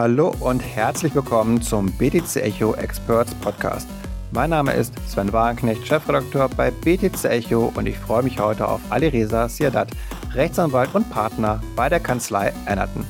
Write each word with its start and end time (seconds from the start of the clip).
Hallo 0.00 0.34
und 0.40 0.60
herzlich 0.60 1.14
willkommen 1.14 1.60
zum 1.60 1.92
BTC 1.92 2.36
Echo 2.36 2.72
Experts 2.72 3.34
Podcast. 3.34 3.86
Mein 4.30 4.48
Name 4.48 4.72
ist 4.72 4.94
Sven 5.06 5.30
Wagenknecht, 5.30 5.86
Chefredakteur 5.86 6.48
bei 6.48 6.70
BTC 6.70 7.26
Echo 7.26 7.70
und 7.74 7.84
ich 7.84 7.98
freue 7.98 8.22
mich 8.22 8.38
heute 8.40 8.66
auf 8.66 8.80
Alireza 8.88 9.46
Siadat, 9.46 9.90
Rechtsanwalt 10.32 10.94
und 10.94 11.10
Partner 11.10 11.62
bei 11.76 11.90
der 11.90 12.00
Kanzlei 12.00 12.54
Enerton. 12.66 13.04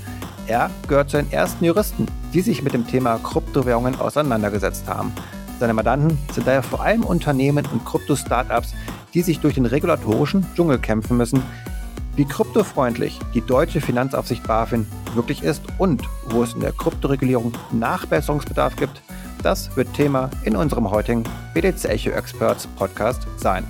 Er 0.49 0.69
gehört 0.89 1.11
zu 1.11 1.19
den 1.19 1.31
ersten 1.31 1.65
Juristen, 1.65 2.07
die 2.35 2.41
sich 2.41 2.61
mit 2.65 2.73
dem 2.73 2.85
Thema 2.89 3.21
Kryptowährungen 3.23 4.01
auseinandergesetzt 4.01 4.89
haben. 4.89 5.13
Seine 5.61 5.75
Mandanten 5.75 6.19
sind 6.33 6.49
daher 6.49 6.65
vor 6.65 6.81
allem 6.81 7.05
Unternehmen 7.05 7.67
und 7.67 7.85
Krypto-Startups, 7.85 8.75
die 9.15 9.23
sich 9.23 9.39
durch 9.39 9.55
den 9.55 9.67
regulatorischen 9.67 10.45
Dschungel 10.57 10.81
kämpfen 10.81 11.17
müssen, 11.17 11.41
wie 12.21 12.27
kryptofreundlich 12.27 13.19
die 13.33 13.41
deutsche 13.41 13.81
Finanzaufsicht 13.81 14.47
BaFin 14.47 14.87
wirklich 15.15 15.43
ist 15.43 15.63
und 15.79 16.03
wo 16.27 16.43
es 16.43 16.53
in 16.53 16.61
der 16.61 16.73
Kryptoregulierung 16.73 17.55
Nachbesserungsbedarf 17.73 18.77
gibt, 18.77 19.01
das 19.43 19.75
wird 19.75 19.95
Thema 19.95 20.29
in 20.45 20.55
unserem 20.55 20.91
heutigen 20.91 21.25
BTC 21.55 21.87
Echo 21.87 22.11
Experts 22.11 22.67
Podcast 22.77 23.27
sein. 23.39 23.65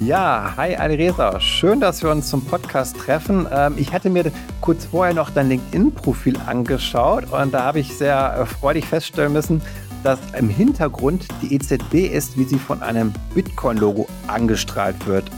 Ja, 0.00 0.52
hi 0.54 0.76
Alireza, 0.76 1.40
schön, 1.40 1.80
dass 1.80 2.02
wir 2.02 2.10
uns 2.10 2.28
zum 2.28 2.44
Podcast 2.44 2.98
treffen. 2.98 3.46
Ähm, 3.50 3.72
ich 3.78 3.90
hatte 3.94 4.10
mir 4.10 4.30
kurz 4.60 4.84
vorher 4.84 5.14
noch 5.14 5.30
dein 5.30 5.48
LinkedIn-Profil 5.48 6.36
angeschaut 6.46 7.32
und 7.32 7.54
da 7.54 7.64
habe 7.64 7.80
ich 7.80 7.96
sehr 7.96 8.36
äh, 8.38 8.44
freudig 8.44 8.84
feststellen 8.84 9.32
müssen, 9.32 9.62
dass 10.02 10.18
im 10.38 10.50
Hintergrund 10.50 11.26
die 11.40 11.54
EZB 11.54 12.06
ist, 12.12 12.36
wie 12.36 12.44
sie 12.44 12.58
von 12.58 12.82
einem 12.82 13.14
Bitcoin-Logo 13.34 14.08
angestrahlt 14.26 15.06
wird. 15.06 15.30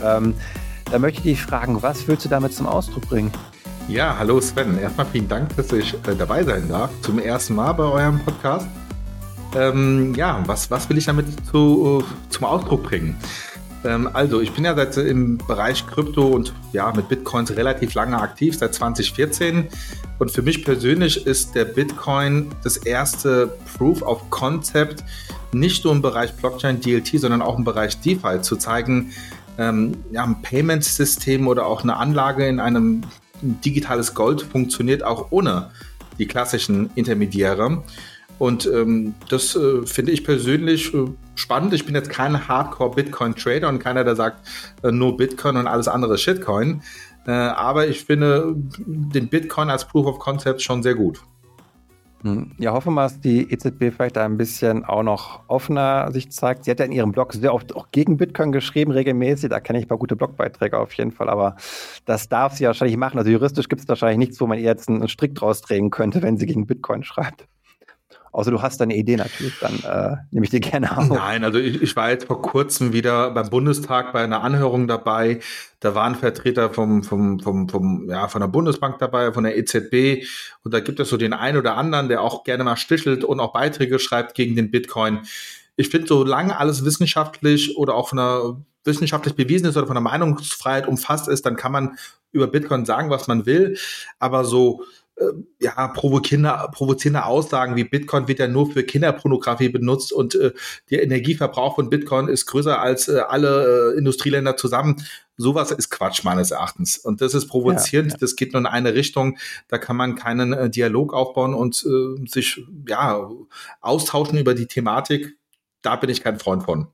Da 0.93 0.99
möchte 0.99 1.21
ich 1.21 1.39
dich 1.39 1.43
fragen, 1.43 1.83
was 1.83 2.07
willst 2.07 2.27
du 2.27 2.29
damit 2.29 2.53
zum 2.53 2.67
Ausdruck 2.67 3.09
bringen? 3.09 3.33
Ja, 3.89 4.15
hallo 4.19 4.43
Sven. 4.43 4.79
Erstmal 4.79 5.07
vielen 5.07 5.27
Dank, 5.27 5.57
dass 5.57 5.73
ich 5.73 5.95
äh, 5.95 6.15
dabei 6.15 6.45
sein 6.45 6.69
darf. 6.69 6.91
Zum 7.01 7.19
ersten 7.19 7.55
Mal 7.55 7.73
bei 7.73 7.85
eurem 7.85 8.21
Podcast. 8.23 8.67
Ähm, 9.55 10.15
ja, 10.15 10.43
was, 10.45 10.71
was 10.71 10.91
will 10.91 10.99
ich 10.99 11.07
damit 11.07 11.29
zu, 11.51 12.05
äh, 12.05 12.31
zum 12.31 12.45
Ausdruck 12.45 12.83
bringen? 12.83 13.17
Ähm, 13.87 14.11
also, 14.13 14.43
ich 14.43 14.53
bin 14.53 14.67
ja 14.67 14.75
seit 14.75 14.99
im 14.99 15.39
Bereich 15.39 15.87
Krypto 15.87 16.27
und 16.27 16.53
ja, 16.75 16.93
mit 16.95 17.09
Bitcoins 17.09 17.57
relativ 17.57 17.95
lange 17.95 18.21
aktiv, 18.21 18.59
seit 18.59 18.75
2014. 18.75 19.69
Und 20.19 20.31
für 20.31 20.43
mich 20.43 20.63
persönlich 20.63 21.27
ist 21.27 21.55
der 21.55 21.65
Bitcoin 21.65 22.51
das 22.65 22.77
erste 22.77 23.57
Proof 23.79 24.03
of 24.03 24.29
Concept, 24.29 25.03
nicht 25.55 25.85
nur 25.85 25.95
im 25.95 26.03
Bereich 26.03 26.35
Blockchain, 26.35 26.81
DLT, 26.81 27.19
sondern 27.19 27.41
auch 27.41 27.57
im 27.57 27.65
Bereich 27.65 27.99
DeFi 27.99 28.43
zu 28.43 28.57
zeigen, 28.57 29.13
ähm, 29.63 30.05
ja, 30.11 30.25
ein 30.25 30.43
Payment-System 30.43 31.47
oder 31.47 31.67
auch 31.67 31.83
eine 31.83 31.97
Anlage 31.97 32.47
in 32.47 32.61
einem 32.61 33.03
digitales 33.43 34.15
Gold 34.15 34.43
funktioniert 34.43 35.03
auch 35.05 35.29
ohne 35.31 35.71
die 36.19 36.27
klassischen 36.27 36.91
Intermediäre. 36.95 37.83
Und 38.39 38.67
ähm, 38.67 39.15
das 39.29 39.55
äh, 39.55 39.87
finde 39.87 40.13
ich 40.13 40.25
persönlich 40.25 40.93
äh, 40.95 41.07
spannend. 41.37 41.75
Ich 41.75 41.87
bin 41.87 41.95
jetzt 41.95 42.11
kein 42.11 42.49
Hardcore-Bitcoin-Trader 42.49 43.69
und 43.69 43.79
keiner, 43.79 44.05
der 44.05 44.17
sagt, 44.17 44.47
äh, 44.83 44.91
nur 44.91 45.17
Bitcoin 45.17 45.57
und 45.57 45.67
alles 45.69 45.87
andere 45.87 46.19
Shitcoin. 46.19 46.83
Äh, 47.27 47.31
aber 47.31 47.87
ich 47.87 48.05
finde 48.05 48.55
den 48.57 49.29
Bitcoin 49.29 49.71
als 49.71 49.87
Proof 49.87 50.07
of 50.07 50.19
Concept 50.19 50.61
schon 50.61 50.83
sehr 50.83 50.97
gut. 50.97 51.21
Hm. 52.23 52.53
Ja, 52.59 52.73
hoffen 52.73 52.95
wir, 52.95 53.03
dass 53.03 53.21
die 53.21 53.53
EZB 53.53 53.93
vielleicht 53.95 54.17
ein 54.17 54.37
bisschen 54.37 54.85
auch 54.85 55.03
noch 55.03 55.41
offener 55.49 56.13
sich 56.13 56.31
zeigt. 56.31 56.65
Sie 56.65 56.71
hat 56.71 56.79
ja 56.79 56.87
in 56.87 56.93
ihrem 56.93 57.13
Blog 57.13 57.33
sehr 57.33 57.53
oft 57.53 57.75
auch 57.75 57.91
gegen 57.91 58.17
Bitcoin 58.17 58.53
geschrieben, 58.53 58.93
regelmäßig. 58.93 59.51
Da 59.51 59.59
kenne 59.59 59.81
ich 59.81 59.87
ein 59.87 59.89
paar 59.89 59.99
gute 59.99 60.15
Blogbeiträge 60.15 60.79
auf 60.79 60.93
jeden 60.95 61.11
Fall, 61.11 61.29
aber 61.29 61.57
das 62.05 62.29
darf 62.29 62.55
sie 62.55 62.65
wahrscheinlich 62.67 62.97
machen. 62.97 63.19
Also 63.19 63.31
juristisch 63.31 63.69
gibt 63.69 63.83
es 63.83 63.89
wahrscheinlich 63.89 64.19
nichts, 64.19 64.41
wo 64.41 64.47
man 64.47 64.59
ihr 64.59 64.65
jetzt 64.65 64.89
einen 64.89 65.09
Strick 65.09 65.35
draus 65.35 65.63
drehen 65.63 65.91
könnte, 65.91 66.23
wenn 66.23 66.37
sie 66.37 66.47
gegen 66.47 66.67
Bitcoin 66.67 67.03
schreibt. 67.03 67.49
Außer 68.33 68.51
du 68.51 68.63
hast 68.63 68.81
deine 68.81 68.97
Idee 68.97 69.17
natürlich, 69.17 69.59
dann 69.61 69.75
äh, 69.85 70.17
nehme 70.31 70.45
ich 70.45 70.51
dir 70.51 70.61
gerne 70.61 70.97
auf. 70.97 71.07
Nein, 71.07 71.45
also 71.45 71.59
ich, 71.59 71.83
ich 71.83 71.95
war 71.95 72.11
jetzt 72.11 72.25
vor 72.25 72.41
kurzem 72.41 72.95
wieder 72.95 73.31
beim 73.31 73.51
Bundestag 73.51 74.15
bei 74.15 74.25
einer 74.25 74.43
Anhörung 74.43 74.89
dabei. 74.89 75.41
Da 75.81 75.95
waren 75.95 76.15
Vertreter 76.15 76.71
vom, 76.71 77.03
vom, 77.03 77.41
vom, 77.41 77.69
vom, 77.69 78.09
ja, 78.09 78.29
von 78.29 78.41
der 78.41 78.49
Bundesbank 78.49 78.99
dabei, 78.99 79.33
von 79.33 79.45
der 79.45 79.59
EZB. 79.59 80.25
Und 80.65 80.73
da 80.73 80.81
gibt 80.81 80.99
es 80.99 81.11
so 81.11 81.19
den 81.19 81.35
einen 81.35 81.59
oder 81.59 81.77
anderen, 81.77 82.09
der 82.09 82.23
auch 82.23 82.43
gerne 82.43 82.65
mal 82.65 82.77
stichelt 82.77 83.23
und 83.23 83.39
auch 83.39 83.53
Beiträge 83.53 83.99
schreibt 83.99 84.35
gegen 84.35 84.57
den 84.57 84.71
Bitcoin. 84.71 85.21
Ich 85.77 85.91
finde, 85.91 86.07
solange 86.07 86.59
alles 86.59 86.87
wissenschaftlich 86.87 87.77
oder 87.77 87.95
auch 87.95 88.09
von 88.09 88.19
einer 88.19 88.57
wissenschaftlich 88.85 89.35
bewiesen 89.35 89.67
ist 89.67 89.77
oder 89.77 89.87
von 89.87 89.95
der 89.95 90.03
Meinungsfreiheit 90.03 90.89
umfasst 90.89 91.29
ist, 91.29 91.45
dann 91.45 91.57
kann 91.57 91.73
man 91.73 91.99
über 92.33 92.47
Bitcoin 92.47 92.87
sagen, 92.87 93.11
was 93.11 93.29
man 93.29 93.45
will. 93.45 93.77
Aber 94.19 94.45
so 94.45 94.85
ja, 95.61 95.89
provozierende, 95.89 96.69
provozierende 96.73 97.25
Aussagen 97.25 97.77
wie 97.77 97.85
Bitcoin 97.85 98.29
wird 98.29 98.39
ja 98.39 98.49
nur 98.49 98.71
für 98.71 98.83
Kinderpornografie 98.83 99.69
benutzt 99.69 100.13
und 100.13 100.35
äh, 100.35 100.53
der 100.91 101.03
Energieverbrauch 101.03 101.77
von 101.77 101.91
Bitcoin 101.91 102.29
ist 102.29 102.47
größer 102.47 102.81
als 102.81 103.09
äh, 103.09 103.21
alle 103.29 103.93
äh, 103.95 103.99
Industrieländer 103.99 104.57
zusammen. 104.57 105.05
Sowas 105.37 105.71
ist 105.71 105.91
Quatsch 105.91 106.25
meines 106.25 106.51
Erachtens. 106.51 106.99
Und 106.99 107.21
das 107.21 107.35
ist 107.35 107.49
provozierend, 107.49 108.13
ja, 108.13 108.17
ja. 108.17 108.21
das 108.21 108.37
geht 108.37 108.53
nur 108.53 108.61
in 108.61 108.67
eine 108.67 108.95
Richtung. 108.95 109.39
Da 109.69 109.79
kann 109.79 109.97
man 109.97 110.15
keinen 110.15 110.53
äh, 110.53 110.71
Dialog 110.71 111.15
aufbauen 111.15 111.55
und 111.55 111.85
äh, 111.85 112.29
sich 112.29 112.63
ja 112.89 113.31
austauschen 113.81 114.39
über 114.39 114.55
die 114.55 114.67
Thematik. 114.67 115.37
Da 115.81 115.97
bin 115.97 116.11
ich 116.11 116.23
kein 116.23 116.39
Freund 116.39 116.63
von. 116.63 116.89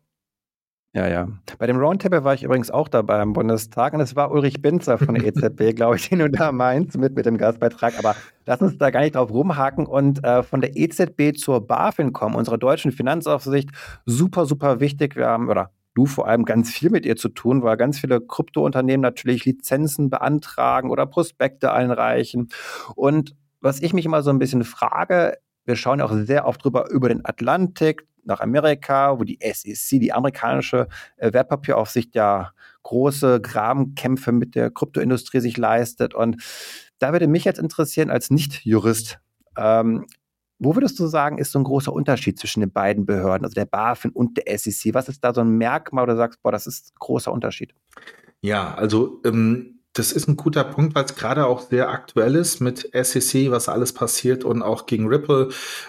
Ja, 0.94 1.06
ja. 1.06 1.28
Bei 1.58 1.66
dem 1.66 1.76
Roundtable 1.76 2.24
war 2.24 2.32
ich 2.32 2.42
übrigens 2.42 2.70
auch 2.70 2.88
dabei 2.88 3.20
am 3.20 3.34
Bundestag 3.34 3.92
und 3.92 4.00
es 4.00 4.16
war 4.16 4.30
Ulrich 4.30 4.62
Binzer 4.62 4.96
von 4.96 5.14
der 5.14 5.26
EZB, 5.26 5.72
glaube 5.76 5.96
ich, 5.96 6.08
den 6.08 6.20
du 6.20 6.30
da 6.30 6.50
meinst 6.50 6.96
mit, 6.96 7.14
mit 7.14 7.26
dem 7.26 7.36
Gastbeitrag. 7.36 7.98
Aber 7.98 8.16
lass 8.46 8.60
uns 8.62 8.78
da 8.78 8.90
gar 8.90 9.00
nicht 9.00 9.14
drauf 9.14 9.30
rumhaken 9.30 9.86
und 9.86 10.24
äh, 10.24 10.42
von 10.42 10.62
der 10.62 10.76
EZB 10.76 11.36
zur 11.36 11.66
BaFin 11.66 12.14
kommen, 12.14 12.36
unserer 12.36 12.56
deutschen 12.56 12.90
Finanzaufsicht. 12.90 13.70
Super, 14.06 14.46
super 14.46 14.80
wichtig. 14.80 15.14
Wir 15.14 15.26
haben, 15.26 15.50
oder 15.50 15.70
du 15.92 16.06
vor 16.06 16.26
allem 16.26 16.46
ganz 16.46 16.70
viel 16.70 16.90
mit 16.90 17.04
ihr 17.04 17.16
zu 17.16 17.28
tun, 17.28 17.62
weil 17.62 17.76
ganz 17.76 17.98
viele 17.98 18.20
Kryptounternehmen 18.20 19.02
natürlich 19.02 19.44
Lizenzen 19.44 20.08
beantragen 20.08 20.90
oder 20.90 21.04
Prospekte 21.04 21.72
einreichen. 21.72 22.48
Und 22.94 23.34
was 23.60 23.82
ich 23.82 23.92
mich 23.92 24.06
immer 24.06 24.22
so 24.22 24.30
ein 24.30 24.38
bisschen 24.38 24.64
frage, 24.64 25.36
wir 25.66 25.76
schauen 25.76 26.00
auch 26.00 26.12
sehr 26.12 26.46
oft 26.46 26.64
drüber 26.64 26.88
über 26.90 27.08
den 27.10 27.26
Atlantik 27.26 28.06
nach 28.28 28.40
Amerika, 28.40 29.18
wo 29.18 29.24
die 29.24 29.38
SEC, 29.42 30.00
die 30.00 30.12
amerikanische 30.12 30.88
äh, 31.16 31.32
Wertpapieraufsicht, 31.32 32.14
ja 32.14 32.52
große 32.84 33.40
Grabenkämpfe 33.40 34.32
mit 34.32 34.54
der 34.54 34.70
Kryptoindustrie 34.70 35.40
sich 35.40 35.56
leistet. 35.56 36.14
Und 36.14 36.42
da 36.98 37.12
würde 37.12 37.26
mich 37.26 37.44
jetzt 37.44 37.58
interessieren, 37.58 38.10
als 38.10 38.30
Nicht-Jurist, 38.30 39.18
ähm, 39.56 40.06
wo 40.58 40.74
würdest 40.74 40.98
du 40.98 41.06
sagen, 41.06 41.38
ist 41.38 41.52
so 41.52 41.58
ein 41.60 41.64
großer 41.64 41.92
Unterschied 41.92 42.38
zwischen 42.38 42.60
den 42.60 42.72
beiden 42.72 43.06
Behörden, 43.06 43.44
also 43.44 43.54
der 43.54 43.66
BaFin 43.66 44.10
und 44.10 44.38
der 44.38 44.58
SEC? 44.58 44.94
Was 44.94 45.08
ist 45.08 45.22
da 45.22 45.32
so 45.32 45.40
ein 45.40 45.50
Merkmal, 45.50 46.04
wo 46.04 46.10
du 46.10 46.16
sagst, 46.16 46.42
boah, 46.42 46.50
das 46.50 46.66
ist 46.66 46.92
ein 46.92 46.98
großer 46.98 47.30
Unterschied? 47.30 47.74
Ja, 48.40 48.74
also 48.74 49.20
ähm, 49.24 49.77
das 49.98 50.12
ist 50.12 50.28
ein 50.28 50.36
guter 50.36 50.64
Punkt, 50.64 50.94
weil 50.94 51.04
es 51.04 51.14
gerade 51.14 51.46
auch 51.46 51.60
sehr 51.60 51.88
aktuell 51.88 52.36
ist 52.36 52.60
mit 52.60 52.90
SEC, 52.92 53.50
was 53.50 53.68
alles 53.68 53.92
passiert 53.92 54.44
und 54.44 54.62
auch 54.62 54.86
gegen 54.86 55.08
Ripple 55.08 55.48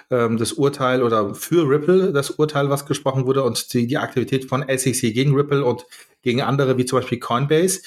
ähm, 0.09 0.37
das 0.37 0.53
Urteil 0.53 1.03
oder 1.03 1.35
für 1.35 1.69
Ripple 1.69 2.11
das 2.11 2.31
Urteil, 2.31 2.69
was 2.69 2.85
gesprochen 2.85 3.25
wurde 3.25 3.43
und 3.43 3.73
die, 3.73 3.87
die 3.87 3.97
Aktivität 3.97 4.45
von 4.45 4.65
SEC 4.67 5.13
gegen 5.13 5.35
Ripple 5.35 5.63
und 5.63 5.85
gegen 6.21 6.41
andere 6.41 6.77
wie 6.77 6.85
zum 6.85 6.99
Beispiel 6.99 7.19
Coinbase. 7.19 7.81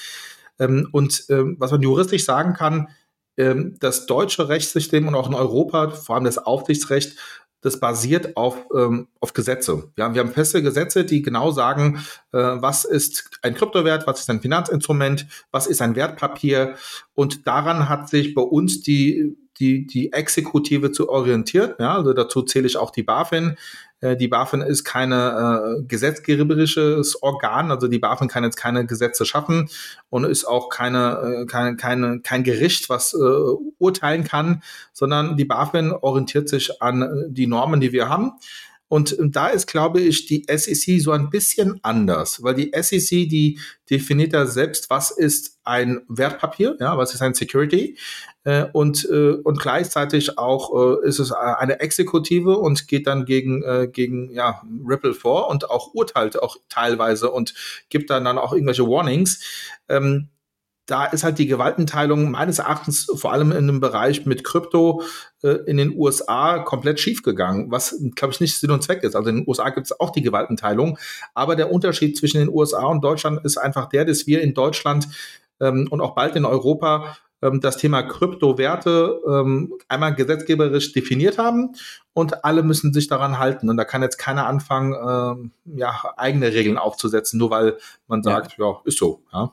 Ähm, 0.59 0.89
und 0.93 1.25
ähm, 1.29 1.57
was 1.59 1.73
man 1.73 1.83
juristisch 1.83 2.25
sagen 2.25 2.55
kann, 2.55 2.89
ähm, 3.37 3.77
das 3.81 4.07
deutsche 4.07 4.49
Rechtssystem 4.49 5.09
und 5.09 5.15
auch 5.15 5.29
in 5.29 5.35
Europa, 5.35 5.91
vor 5.91 6.15
allem 6.15 6.25
das 6.25 6.39
Aufsichtsrecht, 6.39 7.17
das 7.63 7.81
basiert 7.81 8.37
auf, 8.37 8.57
ähm, 8.77 9.09
auf 9.21 9.33
Gesetze. 9.33 9.91
Ja, 9.97 10.13
wir 10.13 10.21
haben 10.21 10.33
feste 10.33 10.63
Gesetze, 10.63 11.05
die 11.05 11.23
genau 11.23 11.53
sagen, 11.53 12.05
äh, 12.33 12.39
was 12.39 12.85
ist 12.85 13.31
ein 13.43 13.55
Kryptowert, 13.55 14.07
was 14.07 14.21
ist 14.21 14.31
ein 14.31 14.41
Finanzinstrument, 14.41 15.27
was 15.51 15.67
ist 15.67 15.81
ein 15.81 15.97
Wertpapier. 15.97 16.75
Und 17.15 17.47
daran 17.47 17.89
hat 17.89 18.09
sich 18.09 18.35
bei 18.35 18.43
uns 18.43 18.83
die, 18.83 19.37
die, 19.59 19.87
die 19.87 20.13
Exekutive 20.13 20.93
zu 20.93 21.09
orientiert. 21.09 21.79
Ja, 21.79 21.97
also 21.97 22.13
dazu 22.13 22.43
zähle 22.43 22.67
ich 22.67 22.77
auch 22.77 22.91
die 22.91 23.03
BaFin. 23.03 23.57
Äh, 24.01 24.17
die 24.17 24.29
BaFin 24.29 24.61
ist 24.61 24.85
keine 24.85 25.79
äh, 25.81 25.83
gesetzgeberisches 25.85 27.23
Organ, 27.23 27.71
also 27.71 27.89
die 27.89 27.99
BaFin 27.99 28.29
kann 28.29 28.45
jetzt 28.45 28.57
keine 28.57 28.87
Gesetze 28.87 29.25
schaffen 29.25 29.71
und 30.11 30.25
ist 30.25 30.45
auch 30.45 30.69
keine, 30.69 31.43
äh, 31.43 31.47
keine, 31.47 31.77
keine, 31.77 32.21
kein 32.21 32.45
Gericht, 32.45 32.89
was 32.89 33.15
äh, 33.15 33.17
urteilen 33.79 34.25
kann, 34.25 34.63
sondern 34.93 35.37
die 35.37 35.45
BaFin 35.45 35.93
orientiert 35.93 36.49
sich 36.49 36.83
an 36.83 37.03
äh, 37.03 37.07
die 37.29 37.47
Normen, 37.47 37.81
die 37.81 37.93
wir 37.93 38.09
haben. 38.09 38.33
Und 38.93 39.17
da 39.19 39.47
ist, 39.47 39.69
glaube 39.69 40.01
ich, 40.01 40.27
die 40.27 40.45
SEC 40.55 41.01
so 41.01 41.13
ein 41.13 41.31
bisschen 41.31 41.81
anders, 41.83 42.43
weil 42.43 42.53
die 42.53 42.73
SEC, 42.79 43.27
die 43.27 43.59
definiert 43.89 44.35
da 44.35 44.45
selbst, 44.45 44.91
was 44.91 45.11
ist 45.11 45.59
ein 45.65 46.03
Wertpapier, 46.09 46.77
ja, 46.79 46.99
was 46.99 47.15
ist 47.15 47.23
ein 47.23 47.33
Security 47.33 47.97
äh, 48.45 48.67
und, 48.71 49.09
äh, 49.11 49.31
und 49.31 49.59
gleichzeitig 49.59 50.37
auch 50.37 50.99
äh, 51.03 51.09
ist 51.09 51.21
es 51.21 51.33
eine 51.33 51.81
Exekutive 51.81 52.59
und 52.59 52.87
geht 52.87 53.07
dann 53.07 53.25
gegen, 53.25 53.63
äh, 53.63 53.89
gegen 53.91 54.31
ja, 54.31 54.61
Ripple 54.87 55.15
vor 55.15 55.49
und 55.49 55.71
auch 55.71 55.95
urteilt 55.95 56.43
auch 56.43 56.59
teilweise 56.69 57.31
und 57.31 57.55
gibt 57.89 58.11
dann, 58.11 58.27
dann 58.27 58.37
auch 58.37 58.53
irgendwelche 58.53 58.87
Warnings. 58.87 59.43
Ähm, 59.89 60.29
da 60.87 61.05
ist 61.07 61.23
halt 61.23 61.39
die 61.39 61.47
Gewaltenteilung 61.47 62.31
meines 62.31 62.59
Erachtens 62.59 63.07
vor 63.15 63.33
allem 63.33 63.53
in 63.53 63.67
dem 63.67 63.81
Bereich 63.81 64.27
mit 64.27 64.43
Krypto 64.43 65.03
äh, 65.43 65.59
in 65.67 65.77
den 65.77 65.97
USA 65.97 66.59
komplett 66.59 66.99
schiefgegangen, 66.99 67.71
was, 67.71 67.97
glaube 68.17 68.35
ich, 68.35 68.41
nicht 68.41 68.59
Sinn 68.59 68.71
und 68.71 68.83
Zweck 68.83 69.03
ist. 69.03 69.15
Also 69.15 69.31
in 69.31 69.37
den 69.37 69.49
USA 69.49 69.71
gibt 69.71 69.87
es 69.87 70.01
auch 70.01 70.11
die 70.11 70.23
Gewaltenteilung, 70.23 70.99
aber 71.35 71.57
der 71.57 71.71
Unterschied 71.71 72.17
zwischen 72.17 72.39
den 72.39 72.49
USA 72.49 72.87
und 72.87 73.03
Deutschland 73.03 73.45
ist 73.45 73.59
einfach 73.59 73.89
der, 73.89 74.05
dass 74.05 74.27
wir 74.27 74.43
in 74.43 74.55
Deutschland 74.55 75.09
ähm, 75.61 75.87
und 75.91 76.01
auch 76.01 76.15
bald 76.15 76.35
in 76.35 76.45
Europa 76.45 77.17
ähm, 77.43 77.61
das 77.61 77.77
Thema 77.77 78.03
Kryptowerte 78.03 79.21
ähm, 79.29 79.75
einmal 79.89 80.15
gesetzgeberisch 80.15 80.93
definiert 80.93 81.39
haben 81.39 81.75
und 82.13 82.45
alle 82.45 82.63
müssen 82.63 82.93
sich 82.93 83.09
daran 83.09 83.39
halten. 83.39 83.71
Und 83.71 83.77
da 83.77 83.85
kann 83.85 84.03
jetzt 84.03 84.19
keiner 84.19 84.47
anfangen, 84.47 84.95
ähm, 84.95 85.53
ja, 85.65 86.03
eigene 86.17 86.53
Regeln 86.53 86.79
aufzusetzen, 86.79 87.39
nur 87.39 87.51
weil 87.51 87.79
man 88.07 88.23
sagt, 88.23 88.59
ja, 88.59 88.67
ja 88.67 88.81
ist 88.85 88.99
so. 88.99 89.23
Ja. 89.33 89.53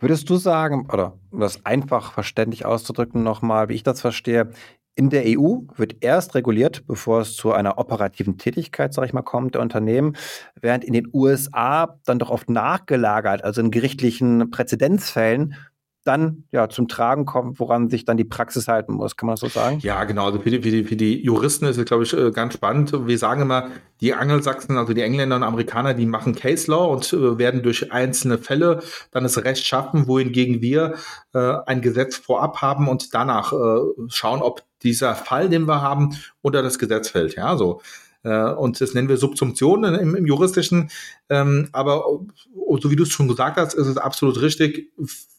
Würdest 0.00 0.30
du 0.30 0.36
sagen, 0.36 0.88
oder 0.90 1.18
um 1.30 1.40
das 1.40 1.66
einfach 1.66 2.12
verständlich 2.12 2.64
auszudrücken 2.64 3.22
nochmal, 3.22 3.68
wie 3.68 3.74
ich 3.74 3.82
das 3.82 4.00
verstehe, 4.00 4.50
in 4.94 5.10
der 5.10 5.24
EU 5.26 5.60
wird 5.76 6.02
erst 6.02 6.34
reguliert, 6.34 6.86
bevor 6.86 7.20
es 7.20 7.36
zu 7.36 7.52
einer 7.52 7.78
operativen 7.78 8.38
Tätigkeit, 8.38 8.92
sage 8.92 9.06
ich 9.06 9.12
mal, 9.12 9.22
kommt, 9.22 9.54
der 9.54 9.62
Unternehmen, 9.62 10.16
während 10.60 10.84
in 10.84 10.94
den 10.94 11.08
USA 11.12 11.98
dann 12.04 12.18
doch 12.18 12.30
oft 12.30 12.48
nachgelagert, 12.50 13.44
also 13.44 13.60
in 13.60 13.70
gerichtlichen 13.70 14.50
Präzedenzfällen, 14.50 15.54
dann 16.04 16.44
ja 16.50 16.68
zum 16.68 16.88
Tragen 16.88 17.26
kommt, 17.26 17.60
woran 17.60 17.90
sich 17.90 18.04
dann 18.04 18.16
die 18.16 18.24
Praxis 18.24 18.68
halten 18.68 18.94
muss. 18.94 19.16
Kann 19.16 19.26
man 19.26 19.34
das 19.34 19.40
so 19.40 19.48
sagen? 19.48 19.80
Ja, 19.80 20.04
genau. 20.04 20.26
Also 20.26 20.40
für 20.40 20.50
die, 20.50 20.62
für 20.62 20.70
die, 20.70 20.84
für 20.84 20.96
die 20.96 21.22
Juristen 21.22 21.66
ist 21.66 21.76
es, 21.76 21.84
glaube 21.84 22.04
ich, 22.04 22.12
äh, 22.12 22.30
ganz 22.30 22.54
spannend. 22.54 22.92
Wir 23.06 23.18
sagen 23.18 23.42
immer, 23.42 23.68
die 24.00 24.14
Angelsachsen, 24.14 24.78
also 24.78 24.94
die 24.94 25.02
Engländer 25.02 25.36
und 25.36 25.42
Amerikaner, 25.42 25.92
die 25.92 26.06
machen 26.06 26.34
Case 26.34 26.70
Law 26.70 26.86
und 26.92 27.12
äh, 27.12 27.38
werden 27.38 27.62
durch 27.62 27.92
einzelne 27.92 28.38
Fälle 28.38 28.80
dann 29.10 29.24
das 29.24 29.42
Recht 29.44 29.66
schaffen, 29.66 30.06
wohingegen 30.06 30.62
wir 30.62 30.94
äh, 31.34 31.56
ein 31.66 31.82
Gesetz 31.82 32.16
vorab 32.16 32.62
haben 32.62 32.88
und 32.88 33.14
danach 33.14 33.52
äh, 33.52 33.80
schauen, 34.08 34.40
ob 34.40 34.62
dieser 34.82 35.14
Fall, 35.14 35.50
den 35.50 35.66
wir 35.68 35.82
haben, 35.82 36.16
unter 36.40 36.62
das 36.62 36.78
Gesetz 36.78 37.10
fällt. 37.10 37.36
Ja, 37.36 37.56
so. 37.56 37.82
Äh, 38.22 38.52
und 38.52 38.80
das 38.80 38.94
nennen 38.94 39.08
wir 39.08 39.16
Subsumption 39.16 39.84
im, 39.84 40.14
im 40.14 40.26
Juristischen. 40.26 40.90
Ähm, 41.28 41.68
aber 41.72 42.04
so 42.80 42.90
wie 42.90 42.96
du 42.96 43.04
es 43.04 43.10
schon 43.10 43.28
gesagt 43.28 43.56
hast, 43.56 43.74
ist 43.74 43.86
es 43.86 43.96
absolut 43.96 44.40
richtig 44.40 44.92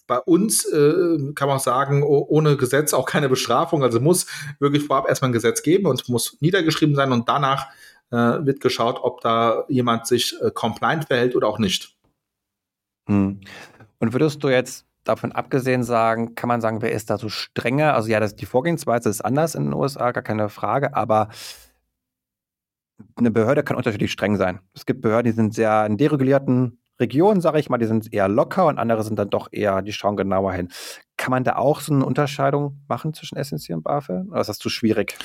bei 0.07 0.19
uns 0.19 0.66
äh, 0.66 1.31
kann 1.36 1.48
man 1.48 1.57
auch 1.57 1.63
sagen, 1.63 2.04
ohne 2.04 2.57
Gesetz 2.57 2.94
auch 2.94 3.06
keine 3.06 3.30
Bestrafung. 3.30 3.81
Also 3.81 4.01
muss 4.01 4.28
wirklich 4.60 4.83
vorab 4.83 5.07
erstmal 5.07 5.30
ein 5.30 5.33
Gesetz 5.33 5.63
geben 5.63 5.86
und 5.86 6.10
muss 6.10 6.38
niedergeschrieben 6.42 6.95
sein 6.95 7.13
und 7.13 7.30
danach 7.30 7.68
äh, 8.10 8.18
wird 8.18 8.60
geschaut, 8.60 9.00
ob 9.01 9.22
da 9.22 9.63
jemand 9.69 10.07
sich 10.07 10.36
compliant 10.54 11.06
verhält 11.06 11.33
oder 11.33 11.48
auch 11.48 11.60
nicht. 11.60 11.95
Hm. 13.07 13.39
Und 14.00 14.13
würdest 14.13 14.44
du 14.44 14.50
jetzt 14.50 14.86
davon 15.04 15.31
abgesehen 15.31 15.83
sagen, 15.83 16.36
kann 16.36 16.48
man 16.48 16.62
sagen, 16.62 16.81
wer 16.81 16.92
ist 16.92 17.10
da 17.10 17.18
so 17.18 17.30
strenger? 17.30 17.94
Also 17.94 18.10
ja, 18.10 18.19
das, 18.19 18.36
die 18.36 18.45
Vorgehensweise 18.45 19.10
ist 19.10 19.22
anders 19.22 19.56
in 19.56 19.66
den 19.66 19.74
USA, 19.74 20.12
gar 20.12 20.24
keine 20.24 20.50
Frage, 20.50 20.95
aber 20.95 21.30
eine 23.15 23.31
Behörde 23.31 23.63
kann 23.63 23.77
unterschiedlich 23.77 24.12
streng 24.12 24.38
sein. 24.38 24.59
Es 24.74 24.86
gibt 24.86 25.01
Behörden, 25.01 25.31
die 25.31 25.36
sind 25.36 25.53
sehr 25.53 25.86
in 25.86 25.98
deregulierten 25.98 26.80
Regionen, 27.00 27.42
sage 27.42 27.59
ich 27.59 27.69
mal, 27.69 27.77
die 27.77 27.86
sind 27.88 28.13
eher 28.13 28.27
locker 28.27 28.68
und 28.68 28.77
andere 28.77 29.03
sind 29.03 29.18
dann 29.18 29.30
doch 29.30 29.50
eher, 29.51 29.81
die 29.81 29.92
schauen 29.92 30.15
genauer 30.15 30.53
hin. 30.53 30.69
Kann 31.18 31.31
man 31.31 31.44
da 31.44 31.56
auch 31.56 31.81
so 31.81 31.94
eine 31.94 32.06
Unterscheidung 32.06 32.81
machen 32.88 33.13
zwischen 33.13 33.44
SNC 33.44 33.75
und 33.75 33.83
BaFin? 33.83 34.30
Oder 34.30 34.42
ist 34.42 34.48
das 34.48 34.59
zu 34.59 34.69
schwierig? 34.69 35.18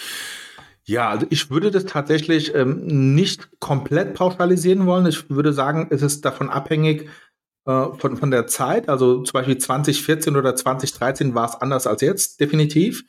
Ja, 0.84 1.10
also 1.10 1.26
ich 1.30 1.50
würde 1.50 1.70
das 1.70 1.84
tatsächlich 1.84 2.54
ähm, 2.54 3.14
nicht 3.14 3.60
komplett 3.60 4.14
pauschalisieren 4.14 4.86
wollen. 4.86 5.06
Ich 5.06 5.28
würde 5.28 5.52
sagen, 5.52 5.88
es 5.90 6.02
ist 6.02 6.24
davon 6.24 6.48
abhängig 6.48 7.08
äh, 7.66 7.86
von, 7.98 8.16
von 8.16 8.30
der 8.30 8.46
Zeit. 8.46 8.88
Also 8.88 9.22
zum 9.22 9.32
Beispiel 9.32 9.58
2014 9.58 10.36
oder 10.36 10.54
2013 10.54 11.34
war 11.34 11.48
es 11.48 11.56
anders 11.56 11.88
als 11.88 12.02
jetzt, 12.02 12.40
definitiv. 12.40 13.04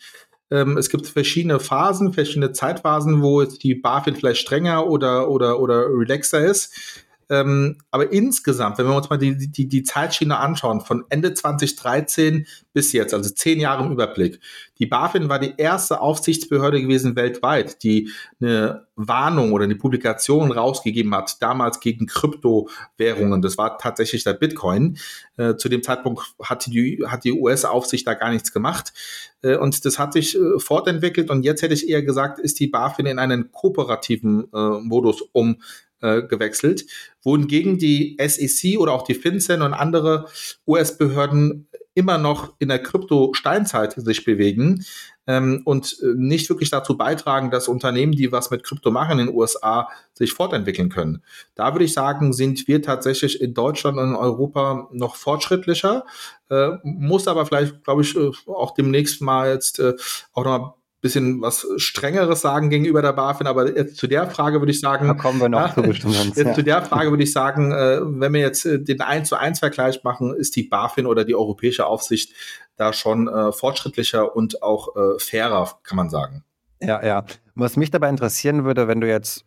Ähm, 0.49 0.77
es 0.77 0.89
gibt 0.89 1.07
verschiedene 1.07 1.59
Phasen, 1.59 2.13
verschiedene 2.13 2.51
Zeitphasen, 2.51 3.21
wo 3.21 3.43
die 3.43 3.75
BaFin 3.75 4.15
vielleicht 4.15 4.41
strenger 4.41 4.87
oder, 4.87 5.29
oder, 5.29 5.59
oder 5.59 5.87
relaxer 5.89 6.45
ist. 6.45 7.05
Ähm, 7.29 7.77
aber 7.91 8.11
insgesamt, 8.11 8.77
wenn 8.77 8.87
wir 8.87 8.95
uns 8.95 9.09
mal 9.09 9.17
die, 9.17 9.37
die, 9.37 9.67
die 9.67 9.83
Zeitschiene 9.83 10.37
anschauen, 10.37 10.81
von 10.81 11.03
Ende 11.09 11.33
2013 11.33 12.47
bis 12.73 12.93
jetzt, 12.93 13.13
also 13.13 13.29
zehn 13.29 13.59
Jahre 13.59 13.85
im 13.85 13.91
Überblick, 13.91 14.39
die 14.79 14.85
BaFin 14.85 15.27
war 15.27 15.39
die 15.39 15.53
erste 15.57 15.99
Aufsichtsbehörde 15.99 16.81
gewesen 16.81 17.15
weltweit, 17.15 17.83
die 17.83 18.11
eine 18.39 18.87
Warnung 18.95 19.51
oder 19.51 19.65
eine 19.65 19.75
Publikation 19.75 20.51
rausgegeben 20.51 21.13
hat, 21.13 21.41
damals 21.41 21.79
gegen 21.79 22.07
Kryptowährungen. 22.07 23.41
Das 23.41 23.57
war 23.57 23.77
tatsächlich 23.77 24.23
der 24.23 24.33
Bitcoin. 24.33 24.97
Äh, 25.37 25.55
zu 25.55 25.69
dem 25.69 25.83
Zeitpunkt 25.83 26.21
hat 26.41 26.65
die, 26.65 27.03
hat 27.05 27.23
die 27.23 27.33
US-Aufsicht 27.33 28.07
da 28.07 28.13
gar 28.13 28.31
nichts 28.31 28.51
gemacht. 28.51 28.93
Äh, 29.41 29.57
und 29.57 29.85
das 29.85 29.99
hat 29.99 30.13
sich 30.13 30.35
äh, 30.35 30.59
fortentwickelt. 30.59 31.29
Und 31.29 31.43
jetzt 31.43 31.61
hätte 31.61 31.73
ich 31.73 31.89
eher 31.89 32.03
gesagt, 32.03 32.39
ist 32.39 32.59
die 32.59 32.67
BaFin 32.67 33.05
in 33.05 33.19
einen 33.19 33.51
kooperativen 33.51 34.47
äh, 34.53 34.79
Modus 34.81 35.21
um 35.31 35.57
äh, 36.01 36.23
gewechselt, 36.23 36.85
wohingegen 37.23 37.77
die 37.77 38.17
SEC 38.19 38.79
oder 38.79 38.93
auch 38.93 39.03
die 39.03 39.15
FinCEN 39.15 39.61
und 39.61 39.73
andere 39.73 40.27
US-Behörden 40.67 41.67
immer 41.97 42.19
noch 42.19 42.53
in 42.59 42.69
der 42.69 42.77
Krypto-Steinzeit 42.77 43.93
sich 43.93 44.23
bewegen 44.23 44.85
ähm, 45.25 45.63
und 45.65 45.97
äh, 46.03 46.13
nicht 46.15 46.47
wirklich 46.47 46.69
dazu 46.69 46.95
beitragen, 46.95 47.49
dass 47.49 47.67
Unternehmen, 47.67 48.11
die 48.11 48.31
was 48.31 48.51
mit 48.51 48.63
Krypto 48.63 48.91
machen 48.91 49.17
in 49.17 49.25
den 49.25 49.35
USA, 49.35 49.89
sich 50.13 50.31
fortentwickeln 50.31 50.89
können. 50.89 51.23
Da 51.55 51.73
würde 51.73 51.85
ich 51.85 51.93
sagen, 51.93 52.33
sind 52.33 52.67
wir 52.67 52.83
tatsächlich 52.83 53.41
in 53.41 53.55
Deutschland 53.55 53.97
und 53.97 54.09
in 54.09 54.15
Europa 54.15 54.87
noch 54.91 55.15
fortschrittlicher, 55.15 56.05
äh, 56.51 56.69
muss 56.83 57.27
aber 57.27 57.47
vielleicht, 57.47 57.83
glaube 57.83 58.03
ich, 58.03 58.15
äh, 58.15 58.29
auch 58.45 58.75
demnächst 58.75 59.23
mal 59.23 59.51
jetzt 59.51 59.79
äh, 59.79 59.95
auch 60.33 60.45
noch 60.45 60.77
bisschen 61.07 61.41
was 61.41 61.65
Strengeres 61.77 62.41
sagen 62.41 62.69
gegenüber 62.69 63.01
der 63.01 63.13
BaFin, 63.13 63.47
aber 63.47 63.75
jetzt 63.75 63.97
zu 63.97 64.07
der 64.07 64.29
Frage 64.29 64.59
würde 64.59 64.71
ich 64.71 64.79
sagen. 64.79 65.07
Da 65.07 65.13
kommen 65.13 65.39
wir 65.39 65.49
noch 65.49 65.69
ja, 65.69 65.73
zu 65.73 65.81
bestimmt. 65.81 66.15
Jetzt 66.15 66.37
ja. 66.37 66.53
zu 66.53 66.63
der 66.63 66.81
Frage 66.83 67.09
würde 67.09 67.23
ich 67.23 67.31
sagen, 67.31 67.71
äh, 67.71 67.99
wenn 68.01 68.33
wir 68.33 68.41
jetzt 68.41 68.65
äh, 68.65 68.79
den 68.79 69.01
1 69.01 69.29
zu 69.29 69.35
1 69.35 69.59
Vergleich 69.59 70.03
machen, 70.03 70.35
ist 70.35 70.55
die 70.55 70.63
BaFin 70.63 71.05
oder 71.05 71.23
die 71.23 71.35
europäische 71.35 71.85
Aufsicht 71.85 72.33
da 72.75 72.93
schon 72.93 73.27
äh, 73.27 73.51
fortschrittlicher 73.51 74.35
und 74.35 74.61
auch 74.61 74.95
äh, 74.95 75.19
fairer, 75.19 75.79
kann 75.83 75.95
man 75.95 76.09
sagen. 76.09 76.43
Ja, 76.81 77.03
ja. 77.03 77.25
Was 77.55 77.75
mich 77.75 77.89
dabei 77.89 78.09
interessieren 78.09 78.65
würde, 78.65 78.87
wenn 78.87 79.01
du 79.01 79.07
jetzt 79.07 79.45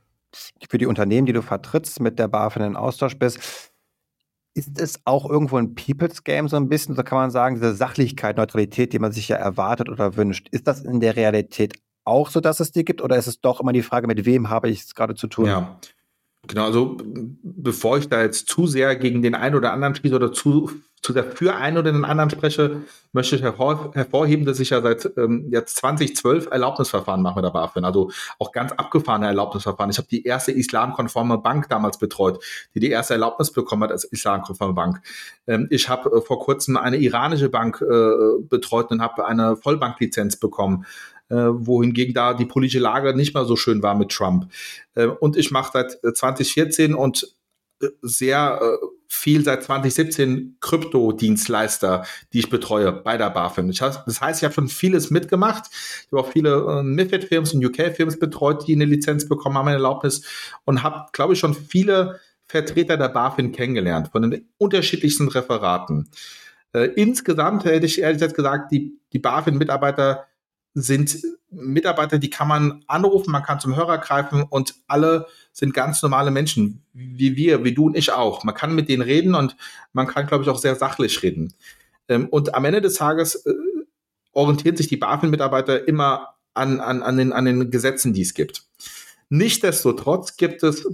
für 0.68 0.78
die 0.78 0.86
Unternehmen, 0.86 1.26
die 1.26 1.32
du 1.32 1.42
vertrittst, 1.42 2.00
mit 2.00 2.18
der 2.18 2.28
BaFin 2.28 2.62
in 2.62 2.76
Austausch 2.76 3.18
bist, 3.18 3.69
ist 4.54 4.80
es 4.80 5.00
auch 5.04 5.28
irgendwo 5.28 5.56
ein 5.56 5.74
People's 5.74 6.24
Game 6.24 6.48
so 6.48 6.56
ein 6.56 6.68
bisschen? 6.68 6.94
So 6.94 7.02
kann 7.02 7.18
man 7.18 7.30
sagen, 7.30 7.54
diese 7.56 7.74
Sachlichkeit, 7.74 8.36
Neutralität, 8.36 8.92
die 8.92 8.98
man 8.98 9.12
sich 9.12 9.28
ja 9.28 9.36
erwartet 9.36 9.88
oder 9.88 10.16
wünscht. 10.16 10.48
Ist 10.50 10.66
das 10.66 10.82
in 10.82 11.00
der 11.00 11.16
Realität 11.16 11.74
auch 12.04 12.30
so, 12.30 12.40
dass 12.40 12.60
es 12.60 12.72
die 12.72 12.84
gibt? 12.84 13.02
Oder 13.02 13.16
ist 13.16 13.26
es 13.26 13.40
doch 13.40 13.60
immer 13.60 13.72
die 13.72 13.82
Frage, 13.82 14.06
mit 14.06 14.24
wem 14.24 14.50
habe 14.50 14.68
ich 14.68 14.80
es 14.80 14.94
gerade 14.94 15.14
zu 15.14 15.28
tun? 15.28 15.46
Ja. 15.46 15.78
Genau, 16.46 16.64
also 16.64 16.96
bevor 17.42 17.98
ich 17.98 18.08
da 18.08 18.22
jetzt 18.22 18.48
zu 18.48 18.66
sehr 18.66 18.96
gegen 18.96 19.22
den 19.22 19.34
einen 19.34 19.54
oder 19.54 19.72
anderen 19.72 19.94
schieße 19.94 20.14
oder 20.14 20.32
zu 20.32 20.70
zu 21.02 21.14
der 21.14 21.24
für 21.24 21.56
einen 21.56 21.78
oder 21.78 21.92
den 21.92 22.04
anderen 22.04 22.28
spreche, 22.28 22.82
möchte 23.12 23.36
ich 23.36 23.42
hervor, 23.42 23.92
hervorheben, 23.94 24.44
dass 24.44 24.60
ich 24.60 24.70
ja 24.70 24.82
seit 24.82 25.10
ähm, 25.16 25.48
jetzt 25.50 25.76
2012 25.76 26.48
Erlaubnisverfahren 26.50 27.22
mache 27.22 27.36
mit 27.36 27.44
der 27.44 27.50
BaFin. 27.50 27.84
Also 27.84 28.10
auch 28.38 28.52
ganz 28.52 28.72
abgefahrene 28.72 29.26
Erlaubnisverfahren. 29.26 29.90
Ich 29.90 29.96
habe 29.96 30.08
die 30.08 30.24
erste 30.24 30.52
islamkonforme 30.52 31.38
Bank 31.38 31.68
damals 31.70 31.98
betreut, 31.98 32.44
die 32.74 32.80
die 32.80 32.90
erste 32.90 33.14
Erlaubnis 33.14 33.50
bekommen 33.50 33.84
hat 33.84 33.92
als 33.92 34.04
islamkonforme 34.04 34.74
Bank. 34.74 35.00
Ähm, 35.46 35.68
ich 35.70 35.88
habe 35.88 36.18
äh, 36.18 36.20
vor 36.20 36.38
kurzem 36.38 36.76
eine 36.76 36.98
iranische 36.98 37.48
Bank 37.48 37.80
äh, 37.80 38.42
betreut 38.42 38.90
und 38.90 39.00
habe 39.00 39.26
eine 39.26 39.56
Vollbanklizenz 39.56 40.36
bekommen. 40.36 40.84
Äh, 41.30 41.36
wohingegen 41.36 42.12
da 42.12 42.34
die 42.34 42.44
politische 42.44 42.80
Lage 42.80 43.14
nicht 43.14 43.34
mehr 43.34 43.44
so 43.44 43.54
schön 43.54 43.84
war 43.84 43.94
mit 43.94 44.10
Trump. 44.10 44.50
Äh, 44.96 45.06
und 45.06 45.36
ich 45.36 45.52
mache 45.52 45.70
seit 45.72 46.16
2014 46.16 46.92
und 46.92 47.36
äh, 47.80 47.86
sehr 48.02 48.60
äh, 48.60 48.86
viel 49.06 49.44
seit 49.44 49.62
2017 49.62 50.56
Krypto-Dienstleister, 50.60 52.04
die 52.32 52.40
ich 52.40 52.50
betreue 52.50 52.92
bei 52.92 53.16
der 53.16 53.30
BaFin. 53.30 53.68
Ich, 53.70 53.78
das 53.78 54.20
heißt, 54.20 54.40
ich 54.40 54.44
habe 54.44 54.54
schon 54.54 54.68
vieles 54.68 55.10
mitgemacht. 55.10 55.64
Ich 55.70 56.12
habe 56.12 56.22
auch 56.22 56.32
viele 56.32 56.50
äh, 56.50 56.82
MIFID-Firms 56.82 57.54
und 57.54 57.64
UK-Firms 57.64 58.18
betreut, 58.18 58.66
die 58.66 58.74
eine 58.74 58.84
Lizenz 58.84 59.28
bekommen 59.28 59.56
haben, 59.56 59.68
eine 59.68 59.76
Erlaubnis 59.76 60.22
und 60.64 60.82
habe, 60.82 61.06
glaube 61.12 61.34
ich, 61.34 61.38
schon 61.38 61.54
viele 61.54 62.20
Vertreter 62.46 62.96
der 62.96 63.08
BaFin 63.08 63.52
kennengelernt 63.52 64.08
von 64.08 64.28
den 64.28 64.48
unterschiedlichsten 64.58 65.28
Referaten. 65.28 66.08
Äh, 66.72 66.86
insgesamt 66.96 67.64
hätte 67.64 67.86
ich 67.86 68.00
ehrlich 68.00 68.34
gesagt, 68.34 68.72
die, 68.72 68.98
die 69.12 69.18
BaFin-Mitarbeiter 69.18 70.26
sind 70.74 71.18
Mitarbeiter, 71.50 72.18
die 72.18 72.30
kann 72.30 72.48
man 72.48 72.84
anrufen, 72.86 73.32
man 73.32 73.42
kann 73.42 73.60
zum 73.60 73.74
Hörer 73.74 73.98
greifen 73.98 74.42
und 74.42 74.74
alle 74.86 75.26
sind 75.52 75.74
ganz 75.74 76.00
normale 76.02 76.30
Menschen, 76.30 76.84
wie 76.92 77.36
wir, 77.36 77.64
wie 77.64 77.74
du 77.74 77.86
und 77.86 77.96
ich 77.96 78.12
auch. 78.12 78.44
Man 78.44 78.54
kann 78.54 78.74
mit 78.74 78.88
denen 78.88 79.02
reden 79.02 79.34
und 79.34 79.56
man 79.92 80.06
kann, 80.06 80.26
glaube 80.26 80.44
ich, 80.44 80.50
auch 80.50 80.58
sehr 80.58 80.76
sachlich 80.76 81.22
reden. 81.22 81.54
Ähm, 82.08 82.28
und 82.28 82.54
am 82.54 82.64
Ende 82.64 82.80
des 82.80 82.94
Tages 82.94 83.34
äh, 83.46 83.52
orientieren 84.32 84.76
sich 84.76 84.86
die 84.86 84.96
BaFin-Mitarbeiter 84.96 85.88
immer 85.88 86.34
an, 86.54 86.80
an, 86.80 87.02
an, 87.02 87.16
den, 87.16 87.32
an 87.32 87.44
den 87.44 87.70
Gesetzen, 87.70 88.12
die 88.12 88.22
es 88.22 88.34
gibt. 88.34 88.64
Nichtsdestotrotz 89.28 90.36
gibt 90.36 90.62
es 90.62 90.86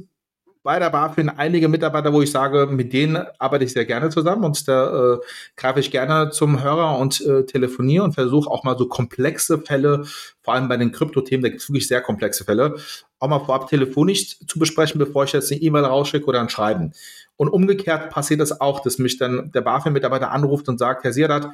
bei 0.66 0.80
der 0.80 0.90
BaFin 0.90 1.28
einige 1.28 1.68
Mitarbeiter, 1.68 2.12
wo 2.12 2.22
ich 2.22 2.30
sage, 2.32 2.66
mit 2.66 2.92
denen 2.92 3.24
arbeite 3.38 3.64
ich 3.64 3.72
sehr 3.72 3.84
gerne 3.84 4.10
zusammen 4.10 4.44
und 4.44 4.66
da 4.66 5.14
äh, 5.14 5.18
greife 5.54 5.78
ich 5.78 5.92
gerne 5.92 6.30
zum 6.30 6.60
Hörer 6.60 6.98
und 6.98 7.20
äh, 7.20 7.46
telefoniere 7.46 8.02
und 8.02 8.14
versuche 8.14 8.50
auch 8.50 8.64
mal 8.64 8.76
so 8.76 8.88
komplexe 8.88 9.58
Fälle, 9.58 10.04
vor 10.42 10.54
allem 10.54 10.68
bei 10.68 10.76
den 10.76 10.90
Krypto-Themen, 10.90 11.44
da 11.44 11.50
gibt 11.50 11.62
es 11.62 11.68
wirklich 11.68 11.86
sehr 11.86 12.00
komplexe 12.00 12.44
Fälle, 12.44 12.74
auch 13.18 13.28
mal 13.28 13.40
vorab 13.40 13.68
telefonisch 13.68 14.38
zu 14.46 14.58
besprechen, 14.58 14.98
bevor 14.98 15.24
ich 15.24 15.32
jetzt 15.32 15.50
eine 15.50 15.60
E-Mail 15.60 15.84
rausschicke 15.84 16.26
oder 16.26 16.40
ein 16.40 16.48
Schreiben. 16.48 16.92
Und 17.36 17.48
umgekehrt 17.48 18.10
passiert 18.10 18.40
das 18.40 18.60
auch, 18.60 18.80
dass 18.80 18.98
mich 18.98 19.18
dann 19.18 19.50
der 19.52 19.60
BaFin-Mitarbeiter 19.60 20.30
anruft 20.30 20.68
und 20.68 20.78
sagt, 20.78 21.04
Herr 21.04 21.12
Sierat, 21.12 21.46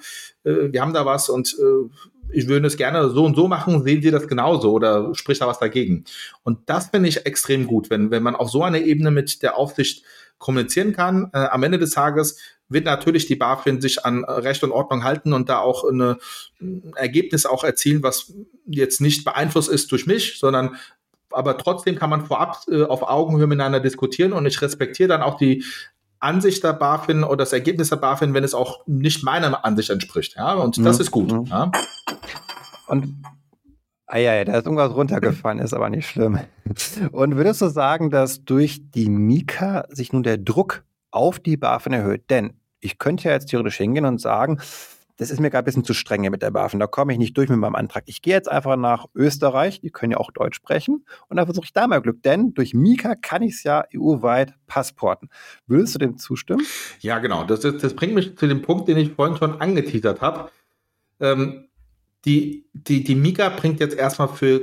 äh, 0.44 0.72
wir 0.72 0.80
haben 0.80 0.92
da 0.92 1.04
was 1.06 1.28
und 1.28 1.56
äh, 1.58 1.88
ich 2.32 2.48
würde 2.48 2.66
es 2.66 2.76
gerne 2.76 3.10
so 3.10 3.24
und 3.24 3.36
so 3.36 3.48
machen, 3.48 3.82
sehen 3.84 4.02
Sie 4.02 4.10
das 4.10 4.26
genauso 4.26 4.72
oder 4.72 5.14
spricht 5.14 5.42
da 5.42 5.46
was 5.46 5.58
dagegen? 5.58 6.04
Und 6.44 6.60
das 6.66 6.88
finde 6.88 7.08
ich 7.08 7.26
extrem 7.26 7.66
gut, 7.66 7.90
wenn, 7.90 8.10
wenn 8.10 8.22
man 8.22 8.36
auf 8.36 8.50
so 8.50 8.62
einer 8.62 8.78
Ebene 8.78 9.10
mit 9.10 9.42
der 9.42 9.56
Aufsicht 9.56 10.04
kommunizieren 10.38 10.92
kann. 10.92 11.30
Äh, 11.32 11.46
am 11.46 11.62
Ende 11.62 11.78
des 11.78 11.90
Tages 11.90 12.38
wird 12.68 12.84
natürlich 12.84 13.26
die 13.26 13.36
BaFin 13.36 13.80
sich 13.80 14.04
an 14.04 14.24
Recht 14.24 14.64
und 14.64 14.72
Ordnung 14.72 15.04
halten 15.04 15.32
und 15.32 15.48
da 15.48 15.58
auch 15.58 15.84
eine, 15.84 16.18
ein 16.60 16.92
Ergebnis 16.96 17.46
auch 17.46 17.64
erzielen, 17.64 18.02
was 18.02 18.32
jetzt 18.66 19.00
nicht 19.00 19.24
beeinflusst 19.24 19.70
ist 19.70 19.92
durch 19.92 20.06
mich, 20.06 20.38
sondern 20.38 20.76
aber 21.34 21.58
trotzdem 21.58 21.96
kann 21.96 22.10
man 22.10 22.24
vorab 22.24 22.62
äh, 22.68 22.84
auf 22.84 23.02
Augenhöhe 23.02 23.46
miteinander 23.46 23.80
diskutieren 23.80 24.32
und 24.32 24.46
ich 24.46 24.60
respektiere 24.62 25.08
dann 25.08 25.22
auch 25.22 25.36
die 25.36 25.64
Ansicht 26.20 26.62
der 26.62 26.72
BaFin 26.72 27.24
oder 27.24 27.38
das 27.38 27.52
Ergebnis 27.52 27.88
der 27.88 27.96
BaFin, 27.96 28.32
wenn 28.32 28.44
es 28.44 28.54
auch 28.54 28.86
nicht 28.86 29.24
meiner 29.24 29.64
Ansicht 29.64 29.90
entspricht. 29.90 30.36
Ja, 30.36 30.54
und 30.54 30.78
das 30.78 30.98
mhm. 30.98 31.02
ist 31.02 31.10
gut. 31.10 31.32
Mhm. 31.32 31.44
Ja. 31.46 31.72
Und 32.86 33.16
Ah 34.12 34.18
ja, 34.18 34.34
ja, 34.34 34.44
da 34.44 34.58
ist 34.58 34.66
irgendwas 34.66 34.94
runtergefallen, 34.94 35.58
ist 35.58 35.72
aber 35.72 35.88
nicht 35.88 36.06
schlimm. 36.06 36.38
Und 37.12 37.36
würdest 37.36 37.62
du 37.62 37.68
sagen, 37.68 38.10
dass 38.10 38.44
durch 38.44 38.82
die 38.90 39.08
Mika 39.08 39.86
sich 39.88 40.12
nun 40.12 40.22
der 40.22 40.36
Druck 40.36 40.84
auf 41.10 41.40
die 41.40 41.56
BaFin 41.56 41.94
erhöht? 41.94 42.28
Denn 42.28 42.52
ich 42.80 42.98
könnte 42.98 43.28
ja 43.28 43.30
jetzt 43.30 43.46
theoretisch 43.46 43.78
hingehen 43.78 44.04
und 44.04 44.20
sagen, 44.20 44.60
das 45.22 45.30
ist 45.30 45.40
mir 45.40 45.50
gerade 45.50 45.62
ein 45.62 45.66
bisschen 45.66 45.84
zu 45.84 45.94
streng 45.94 46.22
mit 46.30 46.42
der 46.42 46.50
BaFin. 46.50 46.80
Da 46.80 46.86
komme 46.86 47.12
ich 47.12 47.18
nicht 47.18 47.36
durch 47.36 47.48
mit 47.48 47.58
meinem 47.58 47.76
Antrag. 47.76 48.02
Ich 48.06 48.22
gehe 48.22 48.34
jetzt 48.34 48.50
einfach 48.50 48.76
nach 48.76 49.06
Österreich, 49.14 49.80
die 49.80 49.90
können 49.90 50.12
ja 50.12 50.18
auch 50.18 50.32
Deutsch 50.32 50.56
sprechen, 50.56 51.04
und 51.28 51.36
da 51.36 51.44
versuche 51.44 51.64
ich 51.64 51.72
da 51.72 51.86
mal 51.86 52.00
Glück, 52.00 52.22
denn 52.22 52.54
durch 52.54 52.74
Mika 52.74 53.14
kann 53.14 53.42
ich 53.42 53.54
es 53.54 53.62
ja 53.62 53.84
EU-weit 53.94 54.54
passporten. 54.66 55.28
Würdest 55.66 55.94
du 55.94 56.00
dem 56.00 56.18
zustimmen? 56.18 56.66
Ja, 57.00 57.20
genau. 57.20 57.44
Das, 57.44 57.64
ist, 57.64 57.84
das 57.84 57.94
bringt 57.94 58.14
mich 58.14 58.36
zu 58.36 58.46
dem 58.46 58.62
Punkt, 58.62 58.88
den 58.88 58.96
ich 58.96 59.12
vorhin 59.12 59.36
schon 59.36 59.60
angeteasert 59.60 60.20
habe. 60.20 60.50
Ähm, 61.20 61.68
die, 62.24 62.66
die, 62.72 63.04
die 63.04 63.14
Mika 63.14 63.48
bringt 63.48 63.80
jetzt 63.80 63.96
erstmal 63.96 64.28
für 64.28 64.60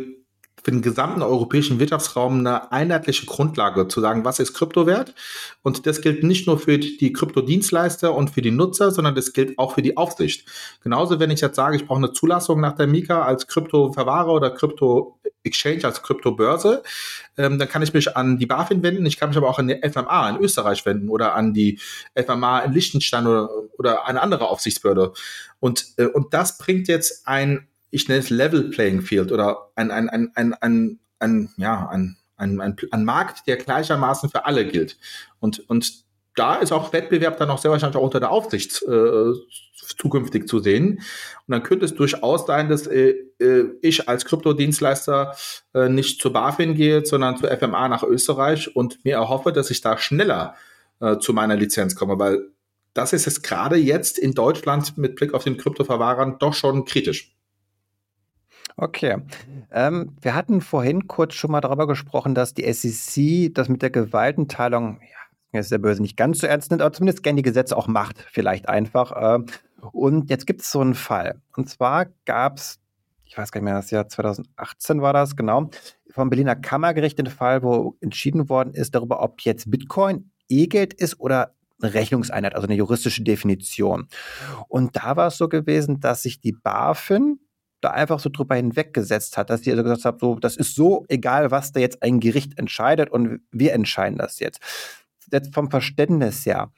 für 0.64 0.72
den 0.72 0.82
gesamten 0.82 1.22
europäischen 1.22 1.80
Wirtschaftsraum 1.80 2.40
eine 2.40 2.72
einheitliche 2.72 3.26
Grundlage 3.26 3.88
zu 3.88 4.02
sagen, 4.02 4.26
was 4.26 4.40
ist 4.40 4.54
Kryptowert. 4.54 5.14
Und 5.62 5.86
das 5.86 6.02
gilt 6.02 6.24
nicht 6.24 6.48
nur 6.48 6.60
für 6.60 6.78
die 6.78 7.14
Kryptodienstleister 7.14 8.14
und 8.14 8.30
für 8.30 8.42
die 8.42 8.52
Nutzer, 8.52 8.92
sondern 8.92 9.16
das 9.16 9.34
gilt 9.34 9.58
auch 9.58 9.74
für 9.74 9.82
die 9.82 9.98
Aufsicht. 9.98 10.48
Genauso, 10.84 11.20
wenn 11.20 11.32
ich 11.32 11.42
jetzt 11.42 11.56
sage, 11.56 11.76
ich 11.76 11.86
brauche 11.86 12.00
eine 12.00 12.12
Zulassung 12.12 12.60
nach 12.60 12.76
der 12.76 12.88
Mika 12.88 13.22
als 13.22 13.48
Kryptoverwahrer 13.48 14.34
oder 14.34 14.50
Krypto-Exchange, 14.52 15.86
als 15.86 16.04
Kryptobörse, 16.04 16.84
ähm, 17.38 17.58
dann 17.58 17.68
kann 17.68 17.82
ich 17.82 17.94
mich 17.94 18.16
an 18.16 18.38
die 18.38 18.46
BaFin 18.46 18.84
wenden. 18.84 19.06
Ich 19.06 19.18
kann 19.18 19.30
mich 19.30 19.38
aber 19.38 19.50
auch 19.50 19.60
an 19.60 19.68
die 19.68 19.80
FMA 19.82 20.30
in 20.30 20.38
Österreich 20.38 20.86
wenden 20.86 21.10
oder 21.10 21.36
an 21.36 21.54
die 21.54 21.80
FMA 22.16 22.60
in 22.60 22.74
Liechtenstein 22.74 23.28
oder, 23.28 23.50
oder 23.78 24.08
eine 24.08 24.22
andere 24.22 24.48
Aufsichtsbehörde. 24.48 25.14
Und, 25.60 25.86
äh, 25.98 26.06
und 26.06 26.34
das 26.34 26.58
bringt 26.58 26.88
jetzt 26.88 27.28
ein 27.28 27.68
ich 27.92 28.08
nenne 28.08 28.20
es 28.20 28.30
Level 28.30 28.70
Playing 28.70 29.02
Field 29.02 29.32
oder 29.32 29.72
ein, 29.76 29.92
ein, 29.92 30.10
ein, 30.10 30.32
ein, 30.36 30.54
ein, 30.62 31.00
ein 31.20 31.50
ja, 31.58 31.88
ein, 31.90 32.18
ein, 32.38 32.62
ein, 32.62 32.76
ein 32.92 33.06
Markt, 33.06 33.48
der 33.48 33.58
gleichermaßen 33.58 34.30
für 34.30 34.46
alle 34.46 34.66
gilt. 34.66 34.98
Und, 35.40 35.68
und 35.70 36.04
da 36.36 36.56
ist 36.56 36.72
auch 36.72 36.94
Wettbewerb 36.94 37.38
dann 37.38 37.50
auch 37.50 37.58
sehr 37.58 37.72
wahrscheinlich 37.72 37.98
auch 37.98 38.04
unter 38.04 38.20
der 38.20 38.32
Aufsicht 38.32 38.82
äh, 38.84 39.34
zukünftig 39.98 40.48
zu 40.48 40.60
sehen. 40.60 41.00
Und 41.48 41.52
dann 41.52 41.64
könnte 41.64 41.86
es 41.86 41.96
durchaus 41.96 42.46
sein, 42.46 42.70
dass 42.70 42.88
äh, 42.88 43.16
äh 43.40 43.66
ich 43.82 44.08
als 44.08 44.26
Kryptodienstleister 44.26 45.36
äh, 45.74 45.90
nicht 45.90 46.22
zur 46.22 46.32
BaFin 46.32 46.76
gehe, 46.76 47.06
sondern 47.06 47.38
zur 47.38 47.50
FMA 47.50 47.88
nach 47.90 48.04
Österreich 48.04 48.76
und 48.76 49.04
mir 49.04 49.16
erhoffe, 49.16 49.52
dass 49.52 49.70
ich 49.70 49.82
da 49.82 49.98
schneller 49.98 50.56
äh, 51.02 51.18
zu 51.18 51.34
meiner 51.34 51.56
Lizenz 51.56 51.96
komme, 51.96 52.20
weil 52.20 52.50
das 52.94 53.14
ist 53.14 53.28
es 53.28 53.42
gerade 53.42 53.76
jetzt 53.76 54.18
in 54.18 54.34
Deutschland 54.34 54.98
mit 54.98 55.16
Blick 55.16 55.34
auf 55.34 55.44
den 55.44 55.58
Kryptoverwahrern 55.58 56.38
doch 56.40 56.54
schon 56.54 56.86
kritisch. 56.86 57.36
Okay. 58.82 59.18
Ähm, 59.72 60.16
wir 60.22 60.36
hatten 60.36 60.62
vorhin 60.62 61.08
kurz 61.08 61.34
schon 61.34 61.52
mal 61.52 61.60
darüber 61.60 61.86
gesprochen, 61.86 62.34
dass 62.34 62.54
die 62.54 62.72
SEC 62.72 63.54
das 63.54 63.68
mit 63.68 63.82
der 63.82 63.90
Gewaltenteilung, 63.90 65.02
ja, 65.52 65.60
ist 65.60 65.72
der 65.72 65.80
Böse 65.80 66.02
nicht 66.02 66.16
ganz 66.16 66.40
so 66.40 66.48
ernst 66.48 66.72
nimmt, 66.72 66.82
aber 66.82 66.94
zumindest 66.94 67.22
gerne 67.22 67.38
die 67.38 67.44
Gesetze 67.44 67.76
auch 67.76 67.88
macht, 67.88 68.26
vielleicht 68.32 68.70
einfach. 68.70 69.12
Äh, 69.12 69.44
und 69.92 70.30
jetzt 70.30 70.48
gibt 70.48 70.62
es 70.62 70.72
so 70.72 70.80
einen 70.80 70.96
Fall. 70.96 71.42
Und 71.58 71.70
zwar 71.70 72.06
gab 72.24 72.58
es, 72.58 72.80
ich 73.26 73.38
weiß 73.38 73.52
gar 73.52 73.60
nicht 73.60 73.66
mehr, 73.66 73.76
das 73.76 73.92
Jahr 73.92 74.08
2018 74.08 75.02
war 75.02 75.12
das, 75.12 75.36
genau, 75.36 75.70
vom 76.10 76.30
Berliner 76.30 76.56
Kammergericht 76.56 77.20
den 77.20 77.28
Fall, 77.28 77.62
wo 77.64 77.98
entschieden 78.00 78.48
worden 78.48 78.74
ist 78.74 78.96
darüber, 78.96 79.22
ob 79.22 79.42
jetzt 79.42 79.70
Bitcoin 79.70 80.32
E-Geld 80.48 80.94
ist 80.94 81.20
oder 81.20 81.54
eine 81.82 81.94
Rechnungseinheit, 81.94 82.56
also 82.56 82.68
eine 82.68 82.76
juristische 82.76 83.24
Definition. 83.24 84.08
Und 84.70 84.96
da 84.96 85.18
war 85.18 85.28
es 85.28 85.38
so 85.38 85.50
gewesen, 85.50 86.00
dass 86.00 86.24
sich 86.24 86.40
die 86.40 86.54
BaFin 86.54 87.40
da 87.82 87.92
einfach 87.92 88.20
so 88.20 88.30
drüber 88.30 88.56
hinweggesetzt 88.56 89.38
hat, 89.38 89.50
dass 89.50 89.62
die 89.62 89.72
also 89.72 89.84
gesagt 89.84 90.06
hat, 90.06 90.20
so, 90.20 90.36
das 90.36 90.58
ist 90.58 90.76
so 90.76 91.06
egal, 91.08 91.52
was 91.52 91.72
da 91.72 91.80
jetzt 91.80 92.04
ein 92.04 92.20
Gericht 92.20 92.58
entscheidet 92.58 93.10
und 93.10 93.42
wir 93.52 93.74
entscheiden 93.74 94.18
das 94.18 94.40
jetzt. 94.40 94.60
Jetzt 95.32 95.54
vom 95.54 95.70
Verständnis 95.70 96.46
her, 96.46 96.72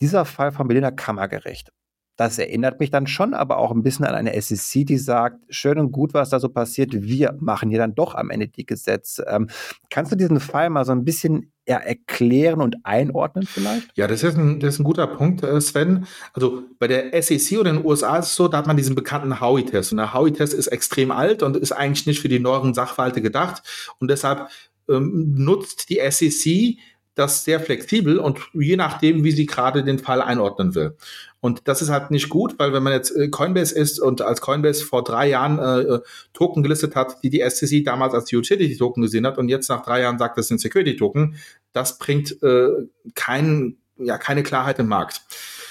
dieser 0.00 0.24
Fall 0.24 0.52
vom 0.52 0.68
Berliner 0.68 0.92
Kammergericht, 0.92 1.72
das 2.16 2.38
erinnert 2.38 2.80
mich 2.80 2.90
dann 2.90 3.06
schon 3.06 3.34
aber 3.34 3.58
auch 3.58 3.70
ein 3.70 3.82
bisschen 3.82 4.06
an 4.06 4.14
eine 4.14 4.40
SEC, 4.40 4.86
die 4.86 4.96
sagt, 4.96 5.38
schön 5.50 5.78
und 5.78 5.92
gut, 5.92 6.14
was 6.14 6.30
da 6.30 6.40
so 6.40 6.48
passiert, 6.48 6.92
wir 6.94 7.36
machen 7.38 7.68
hier 7.68 7.78
dann 7.78 7.94
doch 7.94 8.14
am 8.14 8.30
Ende 8.30 8.48
die 8.48 8.64
Gesetze. 8.64 9.26
Ähm, 9.28 9.48
kannst 9.90 10.12
du 10.12 10.16
diesen 10.16 10.40
Fall 10.40 10.70
mal 10.70 10.86
so 10.86 10.92
ein 10.92 11.04
bisschen 11.04 11.52
eher 11.66 11.86
erklären 11.86 12.62
und 12.62 12.76
einordnen 12.84 13.46
vielleicht? 13.46 13.88
Ja, 13.96 14.06
das 14.06 14.22
ist 14.22 14.36
ein, 14.36 14.60
das 14.60 14.74
ist 14.74 14.80
ein 14.80 14.84
guter 14.84 15.06
Punkt, 15.06 15.42
äh, 15.42 15.60
Sven. 15.60 16.06
Also 16.32 16.62
bei 16.78 16.86
der 16.86 17.22
SEC 17.22 17.58
oder 17.58 17.70
in 17.70 17.76
den 17.76 17.84
USA 17.84 18.18
ist 18.18 18.26
es 18.26 18.36
so, 18.36 18.48
da 18.48 18.58
hat 18.58 18.66
man 18.66 18.76
diesen 18.76 18.94
bekannten 18.94 19.40
Howey-Test. 19.40 19.92
Und 19.92 19.98
der 19.98 20.14
Howey-Test 20.14 20.54
ist 20.54 20.68
extrem 20.68 21.10
alt 21.10 21.42
und 21.42 21.56
ist 21.56 21.72
eigentlich 21.72 22.06
nicht 22.06 22.20
für 22.20 22.28
die 22.28 22.38
neueren 22.38 22.72
Sachverhalte 22.72 23.20
gedacht. 23.20 23.62
Und 23.98 24.08
deshalb 24.10 24.48
ähm, 24.88 25.34
nutzt 25.36 25.90
die 25.90 26.00
SEC 26.08 26.78
das 27.16 27.44
sehr 27.44 27.60
flexibel 27.60 28.18
und 28.18 28.38
je 28.52 28.76
nachdem, 28.76 29.24
wie 29.24 29.30
sie 29.30 29.46
gerade 29.46 29.82
den 29.82 29.98
Fall 29.98 30.20
einordnen 30.20 30.74
will. 30.74 30.96
Und 31.40 31.68
das 31.68 31.82
ist 31.82 31.90
halt 31.90 32.10
nicht 32.10 32.28
gut, 32.28 32.58
weil 32.58 32.72
wenn 32.72 32.82
man 32.82 32.92
jetzt 32.92 33.14
äh, 33.14 33.28
Coinbase 33.28 33.74
ist 33.74 34.00
und 34.00 34.22
als 34.22 34.40
Coinbase 34.40 34.84
vor 34.84 35.04
drei 35.04 35.28
Jahren 35.28 35.58
äh, 35.58 35.94
äh 35.94 36.00
Token 36.32 36.62
gelistet 36.62 36.96
hat, 36.96 37.22
die 37.22 37.30
die 37.30 37.42
SEC 37.48 37.84
damals 37.84 38.14
als 38.14 38.32
Utility-Token 38.32 39.02
gesehen 39.02 39.26
hat 39.26 39.38
und 39.38 39.48
jetzt 39.48 39.68
nach 39.68 39.82
drei 39.82 40.00
Jahren 40.00 40.18
sagt, 40.18 40.38
das 40.38 40.48
sind 40.48 40.60
Security-Token, 40.60 41.36
das 41.72 41.98
bringt 41.98 42.42
äh, 42.42 42.68
kein, 43.14 43.76
ja, 43.98 44.18
keine 44.18 44.42
Klarheit 44.42 44.78
im 44.78 44.88
Markt. 44.88 45.22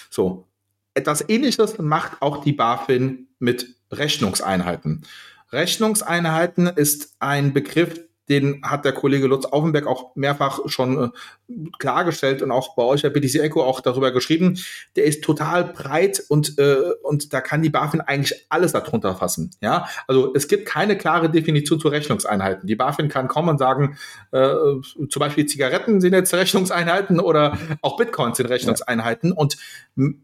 So. 0.10 0.48
Etwas 0.94 1.28
ähnliches 1.28 1.78
macht 1.78 2.22
auch 2.22 2.42
die 2.42 2.54
BaFin 2.54 3.28
mit 3.40 3.76
Rechnungseinheiten. 3.92 5.06
Rechnungseinheiten 5.52 6.68
ist 6.68 7.16
ein 7.20 7.54
Begriff, 7.54 8.00
den 8.30 8.62
hat 8.64 8.86
der 8.86 8.94
Kollege 8.94 9.28
Lutz 9.28 9.46
Aufenberg 9.46 9.88
auch 9.88 10.16
mehrfach 10.16 10.60
schon 10.66 11.12
äh, 11.50 11.70
klargestellt 11.78 12.42
und 12.42 12.52
auch 12.52 12.76
bei 12.76 12.84
euch 12.84 13.04
bei 13.04 13.10
BTC 13.10 13.36
Echo 13.36 13.64
auch 13.64 13.82
darüber 13.82 14.12
geschrieben. 14.12 14.58
Der 14.96 15.06
ist 15.06 15.24
total 15.24 15.66
breit 15.66 16.24
und, 16.28 16.58
äh, 16.58 16.78
und 17.04 17.34
da 17.34 17.42
kann 17.42 17.62
die 17.62 17.70
BaFin 17.70 18.02
eigentlich 18.02 18.46
alles 18.50 18.72
darunter 18.72 19.16
fassen. 19.16 19.52
Ja, 19.62 19.88
also 20.08 20.34
es 20.34 20.48
gibt 20.48 20.66
keine 20.66 20.98
klare 20.98 21.30
Definition 21.30 21.80
zu 21.80 21.88
Rechnungseinheiten. 21.88 22.68
Die 22.68 22.76
BaFin 22.76 23.10
kann 23.10 23.28
kommen 23.28 23.50
und 23.50 23.60
sagen, 23.60 23.98
äh, 24.32 24.54
zum 25.10 25.20
Beispiel 25.20 25.46
Zigaretten 25.46 26.02
sind 26.02 26.14
jetzt 26.14 26.34
Rechnungseinheiten 26.34 27.20
oder 27.20 27.58
auch 27.82 27.98
Bitcoins 27.98 28.38
sind 28.38 28.48
Rechnungseinheiten. 28.48 29.30
Ja. 29.30 29.36
Und 29.36 29.58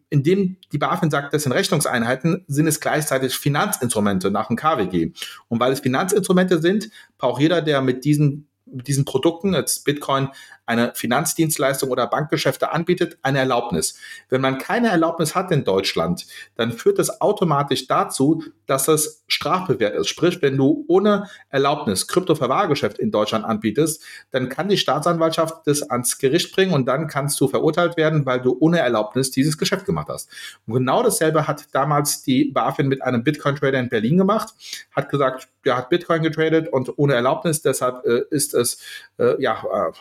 indem 0.10 0.58
die 0.72 0.78
BaFin 0.78 1.10
sagt, 1.10 1.34
das 1.34 1.44
sind 1.44 1.54
Rechnungseinheiten, 1.54 2.44
sind 2.48 2.68
es 2.68 2.80
gleichzeitig 2.80 3.36
Finanzinstrumente 3.36 4.32
nach 4.32 4.48
dem 4.48 4.58
KWG. 4.58 5.12
Und 5.48 5.60
weil 5.60 5.72
es 5.72 5.80
Finanzinstrumente 5.80 6.62
sind, 6.62 6.90
braucht 7.22 7.42
jeder, 7.42 7.62
der 7.62 7.82
mit 7.82 8.04
diesen 8.04 8.51
diesen 8.72 9.06
Produkten, 9.06 9.56
als 9.56 9.80
Bitcoin 9.80 10.30
eine 10.66 10.94
Finanzdienstleistung 10.96 11.90
oder 11.90 12.08
Bankgeschäfte 12.08 12.72
anbietet, 12.72 13.18
eine 13.24 13.40
Erlaubnis. 13.40 13.96
Wenn 14.30 14.40
man 14.40 14.58
keine 14.58 14.90
Erlaubnis 14.90 15.36
hat 15.36 15.52
in 15.52 15.66
Deutschland, 15.66 16.26
dann 16.56 16.72
führt 16.72 16.98
das 16.98 17.20
automatisch 17.20 17.88
dazu, 17.88 18.44
dass 18.68 18.88
es 18.88 19.24
strafbewehrt 19.28 19.96
ist. 19.96 20.08
Sprich, 20.08 20.42
wenn 20.42 20.56
du 20.56 20.86
ohne 20.88 21.28
Erlaubnis 21.50 22.08
Kryptoverwahrgeschäft 22.08 23.00
in 23.00 23.12
Deutschland 23.12 23.44
anbietest, 23.44 24.02
dann 24.32 24.48
kann 24.48 24.70
die 24.70 24.78
Staatsanwaltschaft 24.78 25.68
das 25.68 25.84
ans 25.84 26.18
Gericht 26.20 26.56
bringen 26.56 26.74
und 26.74 26.86
dann 26.86 27.08
kannst 27.08 27.42
du 27.42 27.50
verurteilt 27.50 27.98
werden, 27.98 28.26
weil 28.26 28.40
du 28.40 28.56
ohne 28.60 28.80
Erlaubnis 28.80 29.32
dieses 29.32 29.58
Geschäft 29.58 29.86
gemacht 29.86 30.08
hast. 30.10 30.30
Und 30.68 30.74
genau 30.74 31.04
dasselbe 31.04 31.48
hat 31.48 31.66
damals 31.74 32.24
die 32.24 32.46
BaFin 32.46 32.88
mit 32.88 33.02
einem 33.02 33.24
Bitcoin-Trader 33.24 33.80
in 33.80 33.90
Berlin 33.90 34.18
gemacht, 34.18 34.54
hat 34.96 35.10
gesagt, 35.10 35.50
der 35.66 35.78
hat 35.78 35.90
Bitcoin 35.90 36.24
getradet 36.24 36.70
und 36.70 36.98
ohne 36.98 37.14
Erlaubnis, 37.14 37.62
deshalb 37.62 38.06
äh, 38.06 38.24
ist 38.32 38.54
es 38.62 38.82
äh, 39.18 39.42
ja 39.42 39.64
äh, 39.90 39.92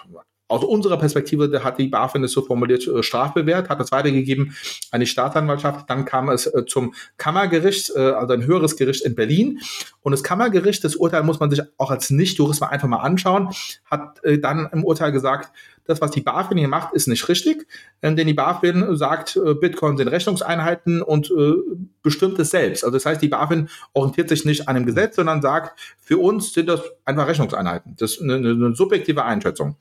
aus 0.48 0.64
unserer 0.64 0.96
Perspektive 0.96 1.62
hat 1.62 1.78
die 1.78 1.86
BaFin 1.86 2.24
es 2.24 2.32
so 2.32 2.42
formuliert 2.42 2.86
äh, 2.86 3.02
strafbewehrt, 3.02 3.68
hat 3.68 3.78
das 3.78 3.92
weitergegeben 3.92 4.56
an 4.90 5.00
die 5.00 5.06
Staatsanwaltschaft. 5.06 5.88
Dann 5.88 6.04
kam 6.04 6.28
es 6.28 6.50
zum 6.66 6.94
Kammergericht, 7.18 7.94
also 7.94 8.32
ein 8.32 8.44
höheres 8.44 8.76
Gericht 8.76 9.04
in 9.04 9.14
Berlin. 9.14 9.60
Und 10.02 10.10
das 10.10 10.24
Kammergericht, 10.24 10.82
das 10.82 10.96
Urteil 10.96 11.22
muss 11.22 11.38
man 11.38 11.50
sich 11.50 11.62
auch 11.78 11.92
als 11.92 12.10
Nicht-Jurist 12.10 12.60
mal 12.60 12.66
einfach 12.66 12.88
mal 12.88 12.98
anschauen, 12.98 13.50
hat 13.84 14.20
dann 14.40 14.68
im 14.72 14.82
Urteil 14.82 15.12
gesagt, 15.12 15.52
das, 15.90 16.00
was 16.00 16.10
die 16.12 16.20
BaFin 16.22 16.58
hier 16.58 16.68
macht, 16.68 16.94
ist 16.94 17.08
nicht 17.08 17.28
richtig, 17.28 17.66
äh, 18.00 18.14
denn 18.14 18.26
die 18.26 18.34
BaFin 18.34 18.96
sagt, 18.96 19.36
äh, 19.36 19.54
Bitcoin 19.54 19.96
sind 19.96 20.08
Rechnungseinheiten 20.08 21.02
und 21.02 21.30
äh, 21.30 21.54
bestimmt 22.02 22.38
es 22.38 22.50
selbst. 22.50 22.84
Also 22.84 22.96
das 22.96 23.04
heißt, 23.04 23.20
die 23.20 23.28
BaFin 23.28 23.68
orientiert 23.92 24.28
sich 24.28 24.44
nicht 24.44 24.68
an 24.68 24.76
dem 24.76 24.86
Gesetz, 24.86 25.16
sondern 25.16 25.42
sagt, 25.42 25.78
für 26.00 26.18
uns 26.18 26.52
sind 26.52 26.68
das 26.68 26.80
einfach 27.04 27.26
Rechnungseinheiten. 27.26 27.96
Das 27.98 28.12
ist 28.12 28.22
eine, 28.22 28.36
eine 28.36 28.74
subjektive 28.74 29.24
Einschätzung. 29.24 29.76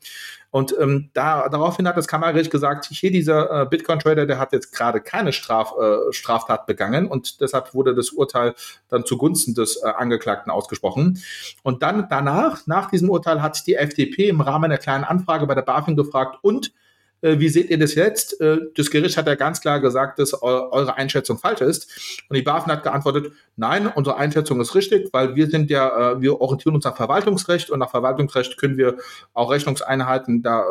Und 0.52 0.76
ähm, 0.80 1.10
da, 1.14 1.48
daraufhin 1.50 1.88
hat 1.88 1.98
das 1.98 2.08
Kammergericht 2.08 2.50
gesagt, 2.50 2.86
hier 2.86 3.12
dieser 3.12 3.62
äh, 3.62 3.66
Bitcoin-Trader, 3.66 4.26
der 4.26 4.40
hat 4.40 4.52
jetzt 4.52 4.72
gerade 4.72 5.00
keine 5.00 5.32
Straf, 5.32 5.74
äh, 5.80 6.12
Straftat 6.12 6.66
begangen 6.66 7.08
und 7.08 7.40
deshalb 7.42 7.74
wurde 7.74 7.94
das 7.94 8.10
Urteil 8.10 8.56
dann 8.90 9.06
zugunsten 9.06 9.54
des 9.54 9.78
äh, 9.78 9.88
Angeklagten 9.88 10.52
ausgesprochen. 10.52 11.22
Und 11.62 11.84
dann 11.84 12.08
danach, 12.10 12.66
nach 12.66 12.90
diesem 12.90 13.10
Urteil, 13.10 13.42
hat 13.42 13.68
die 13.68 13.76
FDP 13.76 14.30
im 14.30 14.42
Rahmen 14.42 14.66
einer 14.66 14.78
kleinen 14.78 15.04
Anfrage 15.04 15.46
bei 15.46 15.56
der 15.56 15.62
BaFin 15.62 15.96
gefragt, 15.96 16.40
und 16.42 16.72
wie 17.22 17.50
seht 17.50 17.70
ihr 17.70 17.78
das 17.78 17.96
jetzt? 17.96 18.40
Äh, 18.40 18.58
das 18.76 18.90
Gericht 18.90 19.18
hat 19.18 19.28
ja 19.28 19.36
ganz 19.36 19.62
klar 19.62 19.80
gesagt, 19.80 20.20
dass 20.20 20.42
eure 20.42 20.96
Einschätzung 20.96 21.38
falsch 21.38 21.62
ist. 21.62 22.24
Und 22.30 22.38
die 22.38 22.42
BaFin 22.42 22.72
hat 22.72 22.84
geantwortet, 22.84 23.34
nein, 23.56 23.88
unsere 23.88 24.18
Einschätzung 24.18 24.62
ist 24.62 24.76
richtig, 24.76 25.10
weil 25.12 25.36
wir 25.36 25.48
sind 25.48 25.70
ja, 25.70 26.14
äh, 26.14 26.22
wir 26.22 26.40
orientieren 26.40 26.76
uns 26.76 26.86
nach 26.86 26.96
Verwaltungsrecht 26.96 27.70
und 27.70 27.80
nach 27.80 27.92
Verwaltungsrecht 27.92 28.58
können 28.58 28.78
wir 28.78 28.98
auch 29.34 29.52
Rechnungseinheiten 29.52 30.42
da 30.44 30.64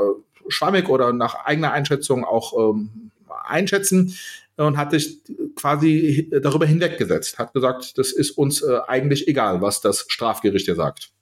schwammig 0.49 0.89
oder 0.89 1.13
nach 1.13 1.45
eigener 1.45 1.73
Einschätzung 1.73 2.25
auch 2.25 2.73
ähm, 2.73 3.11
einschätzen 3.45 4.15
und 4.57 4.77
hat 4.79 4.93
sich 4.93 5.21
quasi 5.55 6.31
darüber 6.43 6.67
hinweggesetzt, 6.67 7.39
hat 7.39 7.53
gesagt, 7.53 7.99
das 7.99 8.13
ist 8.13 8.33
uns 8.33 8.65
eigentlich 8.65 9.29
egal, 9.29 9.61
was 9.61 9.81
das 9.81 10.07
Strafgericht 10.09 10.65
hier 10.65 10.75
sagt 10.75 11.13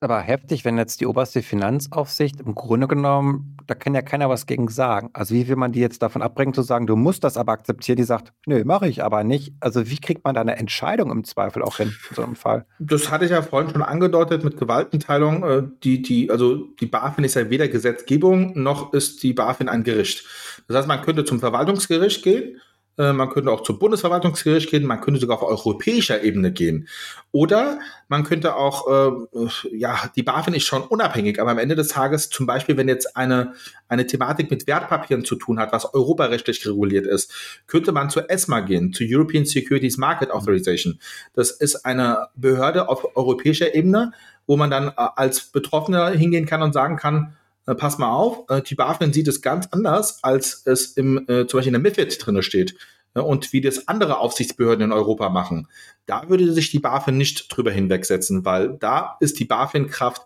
aber 0.00 0.20
heftig, 0.20 0.64
wenn 0.64 0.78
jetzt 0.78 1.00
die 1.00 1.06
oberste 1.06 1.42
Finanzaufsicht 1.42 2.40
im 2.40 2.54
Grunde 2.54 2.88
genommen, 2.88 3.56
da 3.66 3.74
kann 3.74 3.94
ja 3.94 4.02
keiner 4.02 4.28
was 4.28 4.46
gegen 4.46 4.68
sagen. 4.68 5.10
Also 5.12 5.34
wie 5.34 5.46
will 5.46 5.56
man 5.56 5.72
die 5.72 5.80
jetzt 5.80 6.02
davon 6.02 6.22
abbringen 6.22 6.54
zu 6.54 6.62
sagen, 6.62 6.86
du 6.86 6.96
musst 6.96 7.22
das 7.22 7.36
aber 7.36 7.52
akzeptieren? 7.52 7.96
Die 7.96 8.04
sagt, 8.04 8.32
nö, 8.46 8.64
mache 8.64 8.88
ich 8.88 9.04
aber 9.04 9.24
nicht. 9.24 9.52
Also 9.60 9.88
wie 9.90 9.98
kriegt 9.98 10.24
man 10.24 10.34
da 10.34 10.40
eine 10.40 10.56
Entscheidung 10.56 11.10
im 11.10 11.24
Zweifel 11.24 11.62
auch 11.62 11.76
hin 11.76 11.94
in 12.08 12.16
so 12.16 12.22
einem 12.22 12.34
Fall? 12.34 12.64
Das 12.78 13.10
hatte 13.10 13.26
ich 13.26 13.30
ja 13.30 13.42
vorhin 13.42 13.70
schon 13.70 13.82
angedeutet 13.82 14.42
mit 14.42 14.56
Gewaltenteilung. 14.56 15.44
Äh, 15.44 15.62
die, 15.84 16.02
die, 16.02 16.30
also 16.30 16.56
die 16.80 16.86
BaFin 16.86 17.24
ist 17.24 17.34
ja 17.34 17.50
weder 17.50 17.68
Gesetzgebung 17.68 18.52
noch 18.60 18.92
ist 18.94 19.22
die 19.22 19.34
BaFin 19.34 19.68
ein 19.68 19.84
Gericht. 19.84 20.24
Das 20.66 20.78
heißt, 20.78 20.88
man 20.88 21.02
könnte 21.02 21.24
zum 21.24 21.40
Verwaltungsgericht 21.40 22.22
gehen 22.22 22.56
äh, 23.00 23.14
man 23.14 23.30
könnte 23.30 23.50
auch 23.50 23.62
zum 23.62 23.78
Bundesverwaltungsgericht 23.78 24.68
gehen, 24.70 24.84
man 24.84 25.00
könnte 25.00 25.20
sogar 25.20 25.42
auf 25.42 25.48
europäischer 25.48 26.22
Ebene 26.22 26.52
gehen. 26.52 26.86
Oder 27.32 27.78
man 28.08 28.24
könnte 28.24 28.56
auch, 28.56 28.86
äh, 28.88 29.46
ja, 29.72 30.10
die 30.14 30.22
BaFin 30.22 30.52
ist 30.52 30.64
schon 30.64 30.82
unabhängig, 30.82 31.40
aber 31.40 31.52
am 31.52 31.58
Ende 31.58 31.76
des 31.76 31.88
Tages, 31.88 32.28
zum 32.28 32.44
Beispiel, 32.44 32.76
wenn 32.76 32.88
jetzt 32.88 33.16
eine, 33.16 33.54
eine 33.88 34.06
Thematik 34.06 34.50
mit 34.50 34.66
Wertpapieren 34.66 35.24
zu 35.24 35.36
tun 35.36 35.58
hat, 35.58 35.72
was 35.72 35.94
europarechtlich 35.94 36.66
reguliert 36.66 37.06
ist, 37.06 37.32
könnte 37.66 37.92
man 37.92 38.10
zur 38.10 38.30
ESMA 38.30 38.60
gehen, 38.60 38.92
zu 38.92 39.04
European 39.06 39.46
Securities 39.46 39.96
Market 39.96 40.30
Authorization. 40.30 41.00
Das 41.32 41.50
ist 41.52 41.86
eine 41.86 42.28
Behörde 42.34 42.90
auf 42.90 43.16
europäischer 43.16 43.74
Ebene, 43.74 44.12
wo 44.46 44.58
man 44.58 44.70
dann 44.70 44.88
äh, 44.88 44.92
als 44.96 45.44
Betroffener 45.44 46.10
hingehen 46.10 46.44
kann 46.44 46.60
und 46.60 46.74
sagen 46.74 46.96
kann, 46.96 47.34
äh, 47.70 47.74
pass 47.74 47.98
mal 47.98 48.10
auf, 48.10 48.44
äh, 48.48 48.62
die 48.62 48.74
BaFin 48.74 49.12
sieht 49.12 49.28
es 49.28 49.42
ganz 49.42 49.68
anders, 49.70 50.22
als 50.22 50.62
es 50.64 50.92
im, 50.92 51.18
äh, 51.28 51.46
zum 51.46 51.58
Beispiel 51.58 51.74
in 51.74 51.82
der 51.82 51.90
MIFID 51.90 52.26
drinne 52.26 52.42
steht 52.42 52.74
äh, 53.14 53.20
und 53.20 53.52
wie 53.52 53.60
das 53.60 53.88
andere 53.88 54.18
Aufsichtsbehörden 54.18 54.84
in 54.84 54.92
Europa 54.92 55.28
machen. 55.28 55.68
Da 56.06 56.28
würde 56.28 56.52
sich 56.52 56.70
die 56.70 56.80
BaFin 56.80 57.16
nicht 57.16 57.54
drüber 57.54 57.70
hinwegsetzen, 57.70 58.44
weil 58.44 58.76
da 58.78 59.16
ist 59.20 59.38
die 59.38 59.44
BaFin-Kraft 59.44 60.22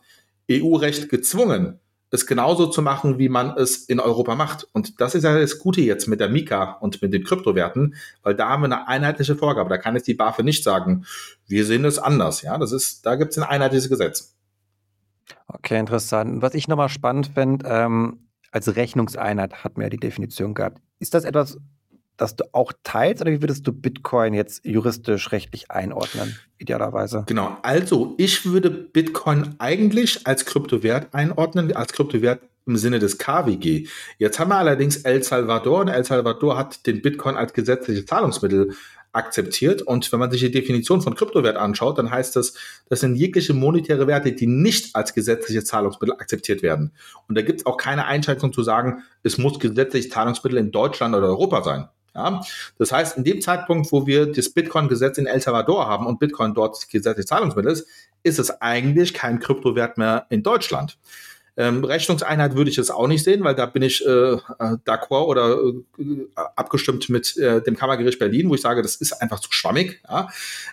EU-Recht 0.51 1.09
gezwungen, 1.09 1.81
es 2.11 2.27
genauso 2.27 2.67
zu 2.67 2.81
machen, 2.81 3.19
wie 3.19 3.29
man 3.29 3.57
es 3.57 3.85
in 3.87 3.99
Europa 3.99 4.37
macht. 4.37 4.69
Und 4.73 5.01
das 5.01 5.17
ist 5.17 5.25
ja 5.25 5.39
das 5.39 5.59
Gute 5.59 5.81
jetzt 5.81 6.07
mit 6.07 6.21
der 6.21 6.29
Mika 6.29 6.73
und 6.81 7.03
mit 7.03 7.13
den 7.13 7.25
Kryptowerten, 7.25 7.97
weil 8.23 8.37
da 8.37 8.51
haben 8.51 8.63
wir 8.63 8.67
eine 8.67 8.87
einheitliche 8.87 9.35
Vorgabe. 9.35 9.69
Da 9.69 9.79
kann 9.79 9.97
jetzt 9.97 10.07
die 10.07 10.15
BaFin 10.15 10.45
nicht 10.45 10.63
sagen, 10.63 11.07
wir 11.49 11.65
sehen 11.65 11.85
es 11.85 11.99
anders. 11.99 12.43
Ja, 12.43 12.57
das 12.57 12.73
ist, 12.73 13.05
da 13.05 13.17
gibt 13.17 13.33
es 13.33 13.39
ein 13.39 13.45
einheitliches 13.45 13.89
Gesetz. 13.89 14.34
Okay, 15.49 15.79
interessant. 15.79 16.43
Was 16.43 16.55
ich 16.55 16.69
nochmal 16.69 16.89
spannend 16.89 17.31
finde, 17.35 17.67
ähm, 17.69 18.29
als 18.51 18.77
Rechnungseinheit 18.77 19.65
hat 19.65 19.77
mir 19.77 19.85
ja 19.85 19.91
die 19.91 19.99
Definition 19.99 20.55
gehabt. 20.55 20.81
Ist 21.01 21.15
das 21.15 21.25
etwas, 21.25 21.59
das 22.17 22.37
du 22.37 22.45
auch 22.53 22.73
teilst 22.85 23.23
oder 23.23 23.33
wie 23.33 23.43
würdest 23.43 23.67
du 23.67 23.73
Bitcoin 23.73 24.35
jetzt 24.35 24.65
juristisch 24.65 25.33
rechtlich 25.33 25.71
einordnen, 25.71 26.37
idealerweise? 26.59 27.25
Genau, 27.27 27.57
also 27.63 28.15
ich 28.17 28.47
würde 28.47 28.71
Bitcoin 28.71 29.57
eigentlich 29.59 30.27
als 30.27 30.47
Kryptowert 30.47 31.13
einordnen, 31.13 31.75
als 31.75 31.93
Kryptowert 31.93 32.41
im 32.67 32.77
Sinne 32.77 32.99
des 32.99 33.19
KWG. 33.19 33.89
Jetzt 34.19 34.39
haben 34.39 34.51
wir 34.51 34.57
allerdings 34.57 34.99
El 34.99 35.23
Salvador 35.23 35.81
und 35.81 35.89
El 35.89 36.05
Salvador 36.05 36.57
hat 36.57 36.87
den 36.87 37.03
Bitcoin 37.03 37.37
als 37.37 37.53
gesetzliches 37.53 38.07
Zahlungsmittel 38.07 38.75
akzeptiert. 39.15 39.83
Und 39.83 40.11
wenn 40.13 40.19
man 40.19 40.31
sich 40.31 40.41
die 40.41 40.51
Definition 40.51 41.03
von 41.03 41.15
Kryptowert 41.15 41.57
anschaut, 41.57 41.99
dann 41.99 42.11
heißt 42.11 42.37
das, 42.37 42.55
das 42.89 43.01
sind 43.01 43.17
jegliche 43.17 43.55
monetäre 43.55 44.07
Werte, 44.07 44.33
die 44.33 44.47
nicht 44.47 44.95
als 44.95 45.15
gesetzliche 45.15 45.65
Zahlungsmittel 45.65 46.15
akzeptiert 46.15 46.63
werden. 46.63 46.93
Und 47.29 47.37
da 47.37 47.43
gibt 47.43 47.61
es 47.61 47.67
auch 47.67 47.77
keine 47.77 48.07
Einschränkung 48.07 48.53
zu 48.53 48.63
sagen, 48.63 49.03
es 49.23 49.39
muss 49.39 49.59
gesetzliches 49.59 50.11
Zahlungsmittel 50.11 50.59
in 50.59 50.71
Deutschland 50.71 51.15
oder 51.15 51.29
Europa 51.29 51.63
sein. 51.63 51.89
Ja, 52.17 52.43
das 52.79 52.93
heißt, 52.93 53.17
in 53.17 53.25
dem 53.25 53.41
Zeitpunkt, 53.41 53.91
wo 53.91 54.07
wir 54.07 54.27
das 54.27 54.49
Bitcoin-Gesetz 54.51 55.19
in 55.19 55.27
El 55.27 55.41
Salvador 55.41 55.89
haben 55.89 56.07
und 56.07 56.21
Bitcoin 56.21 56.55
dort 56.55 56.89
gesetzliches 56.89 57.27
Zahlungsmittel 57.27 57.73
ist, 57.73 57.89
ist 58.23 58.39
es 58.39 58.63
eigentlich 58.63 59.15
kein 59.15 59.41
Kryptowert 59.41 59.99
mehr 59.99 60.27
in 60.31 60.45
Deutschland. 60.45 60.97
Ähm, 61.57 61.85
Rechnungseinheit 61.85 62.57
würde 62.57 62.71
ich 62.71 62.79
es 62.79 62.91
auch 62.91 63.07
nicht 63.07 63.25
sehen, 63.25 63.45
weil 63.45 63.55
da 63.55 63.67
bin 63.67 63.83
ich 63.83 64.05
äh, 64.05 64.09
äh, 64.09 64.39
d'accord 64.85 65.27
oder 65.27 65.59
äh, 65.99 66.27
abgestimmt 66.57 67.09
mit 67.09 67.37
äh, 67.37 67.63
dem 67.63 67.77
Kammergericht 67.77 68.19
Berlin, 68.19 68.49
wo 68.49 68.55
ich 68.55 68.61
sage, 68.61 68.83
das 68.83 68.97
ist 68.97 69.13
einfach 69.23 69.41
zu 69.41 69.53
schwammig. 69.53 70.01
Ja? 70.09 70.29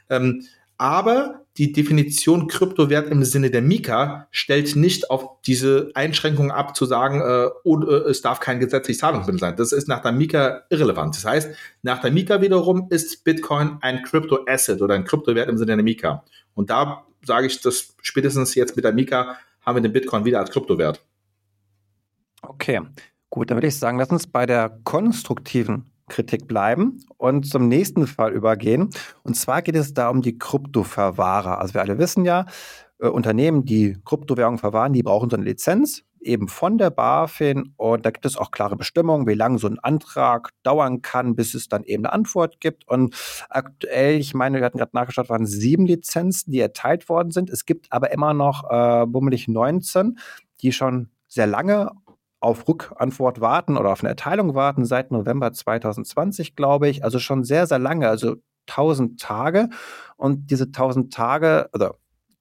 Ähm, 0.10 0.44
aber 0.82 1.41
die 1.58 1.74
Definition 1.74 2.48
Kryptowert 2.48 3.08
im 3.12 3.24
Sinne 3.24 3.52
der 3.52 3.62
Mika 3.62 4.28
stellt 4.32 4.76
nicht 4.76 5.12
auf 5.12 5.41
diese 5.46 5.91
Einschränkung 5.94 6.50
ab, 6.50 6.76
zu 6.76 6.86
sagen, 6.86 7.22
äh, 7.22 7.50
und, 7.63 7.88
äh, 7.88 8.10
es 8.10 8.24
darf 8.24 8.39
kein 8.39 8.60
gesetzliches 8.60 9.02
Zahlungsmittel 9.02 9.39
sein. 9.39 9.56
Das 9.58 9.74
ist 9.74 9.88
nach 9.88 10.02
der 10.02 10.12
Mika 10.12 10.63
irrelevant. 10.72 11.15
Das 11.15 11.26
heißt, 11.26 11.52
nach 11.84 12.02
der 12.02 12.10
Mika 12.10 12.41
wiederum 12.41 12.88
ist 12.89 13.24
Bitcoin 13.24 13.78
ein 13.82 14.02
Crypto-Asset 14.02 14.82
oder 14.82 14.96
ein 14.96 15.06
Kryptowert 15.06 15.50
im 15.50 15.60
Sinne 15.60 15.76
der 15.76 15.84
Mika. 15.84 16.24
Und 16.56 16.72
da 16.72 17.06
sage 17.24 17.46
ich, 17.46 17.62
dass 17.62 17.94
spätestens 18.02 18.56
jetzt 18.56 18.76
mit 18.76 18.84
der 18.84 18.94
Mika 18.94 19.38
haben 19.62 19.76
wir 19.76 19.82
den 19.82 19.93
Bitcoin 19.93 20.26
wieder 20.26 20.39
als 20.39 20.52
Kryptowert. 20.52 21.04
Okay, 22.41 22.82
gut, 23.30 23.50
dann 23.50 23.58
würde 23.58 23.67
ich 23.67 23.78
sagen, 23.78 23.97
lass 23.97 24.10
uns 24.10 24.28
bei 24.28 24.45
der 24.45 24.80
konstruktiven 24.84 25.91
Kritik 26.10 26.47
bleiben 26.47 27.04
und 27.17 27.47
zum 27.47 27.67
nächsten 27.67 28.06
Fall 28.06 28.34
übergehen. 28.34 28.89
Und 29.24 29.36
zwar 29.36 29.62
geht 29.62 29.76
es 29.76 29.93
da 29.93 30.10
um 30.10 30.21
die 30.21 30.38
Kryptoverwahrer. 30.38 31.60
Also 31.60 31.74
wir 31.74 31.82
alle 31.82 31.97
wissen 31.97 32.26
ja, 32.26 32.45
äh, 33.00 33.08
Unternehmen, 33.08 33.65
die 33.65 33.97
Kryptowährungen 34.06 34.60
verwahren, 34.60 34.93
die 34.93 35.04
brauchen 35.04 35.30
so 35.30 35.38
eine 35.38 35.45
Lizenz, 35.45 36.04
eben 36.22 36.48
von 36.48 36.78
der 36.78 36.90
BaFin. 36.90 37.74
Und 37.78 38.06
da 38.06 38.12
gibt 38.12 38.26
es 38.26 38.38
auch 38.38 38.52
klare 38.52 38.76
Bestimmungen, 38.76 39.28
wie 39.28 39.34
lange 39.34 39.58
so 39.58 39.68
ein 39.68 39.80
Antrag 39.80 40.50
dauern 40.64 41.02
kann, 41.02 41.36
bis 41.36 41.54
es 41.54 41.68
dann 41.68 41.84
eben 41.84 42.06
eine 42.06 42.14
Antwort 42.14 42.60
gibt. 42.60 42.88
Und 42.88 43.16
aktuell, 43.50 44.20
ich 44.20 44.34
meine, 44.34 44.60
wir 44.60 44.66
hatten 44.66 44.78
gerade 44.78 44.96
nachgeschaut, 44.96 45.30
waren 45.30 45.46
sieben 45.46 45.86
Lizenzen, 45.86 46.52
die 46.52 46.60
erteilt 46.60 47.10
worden 47.10 47.32
sind. 47.32 47.50
Es 47.50 47.66
gibt 47.66 47.92
aber 47.92 48.12
immer 48.12 48.34
noch 48.34 48.70
äh, 48.70 49.06
bummelig 49.06 49.48
19, 49.48 50.18
die 50.62 50.72
schon 50.72 51.10
sehr 51.28 51.48
lange 51.48 51.92
auf 52.40 52.68
Rückantwort 52.68 53.40
warten 53.40 53.78
oder 53.78 53.92
auf 53.92 54.02
eine 54.02 54.10
Erteilung 54.10 54.56
warten, 54.56 54.84
seit 54.86 55.12
November 55.12 55.54
2020, 55.54 56.56
glaube 56.56 56.90
ich. 56.90 57.04
Also 57.04 57.20
schon 57.20 57.44
sehr, 57.44 57.68
sehr 57.68 57.80
lange, 57.80 58.10
also 58.10 58.36
1000 58.68 59.20
Tage. 59.20 59.70
Und 60.18 60.50
diese 60.50 60.66
1000 60.66 61.14
Tage, 61.14 61.70
oder 61.74 61.96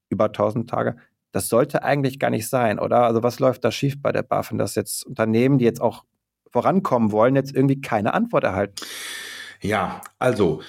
über 0.09 0.27
1000 0.27 0.69
Tage, 0.69 0.97
das 1.33 1.49
sollte 1.49 1.83
eigentlich 1.83 2.19
gar 2.19 2.31
nicht 2.31 2.49
sein, 2.49 2.79
oder? 2.79 3.05
Also 3.05 3.23
was 3.23 3.39
läuft 3.39 3.65
da 3.65 3.71
schief 3.71 4.01
bei 4.01 4.13
der 4.13 4.23
BaFin, 4.23 4.59
dass 4.59 4.75
jetzt 4.75 5.05
Unternehmen, 5.05 5.59
die 5.59 5.65
jetzt 5.65 5.81
auch 5.81 6.05
vorankommen 6.51 7.13
wollen, 7.13 7.37
jetzt 7.37 7.55
irgendwie 7.55 7.81
keine 7.81 8.15
Antwort 8.15 8.45
erhalten? 8.45 8.75
Ja, 9.61 10.01
also 10.19 10.63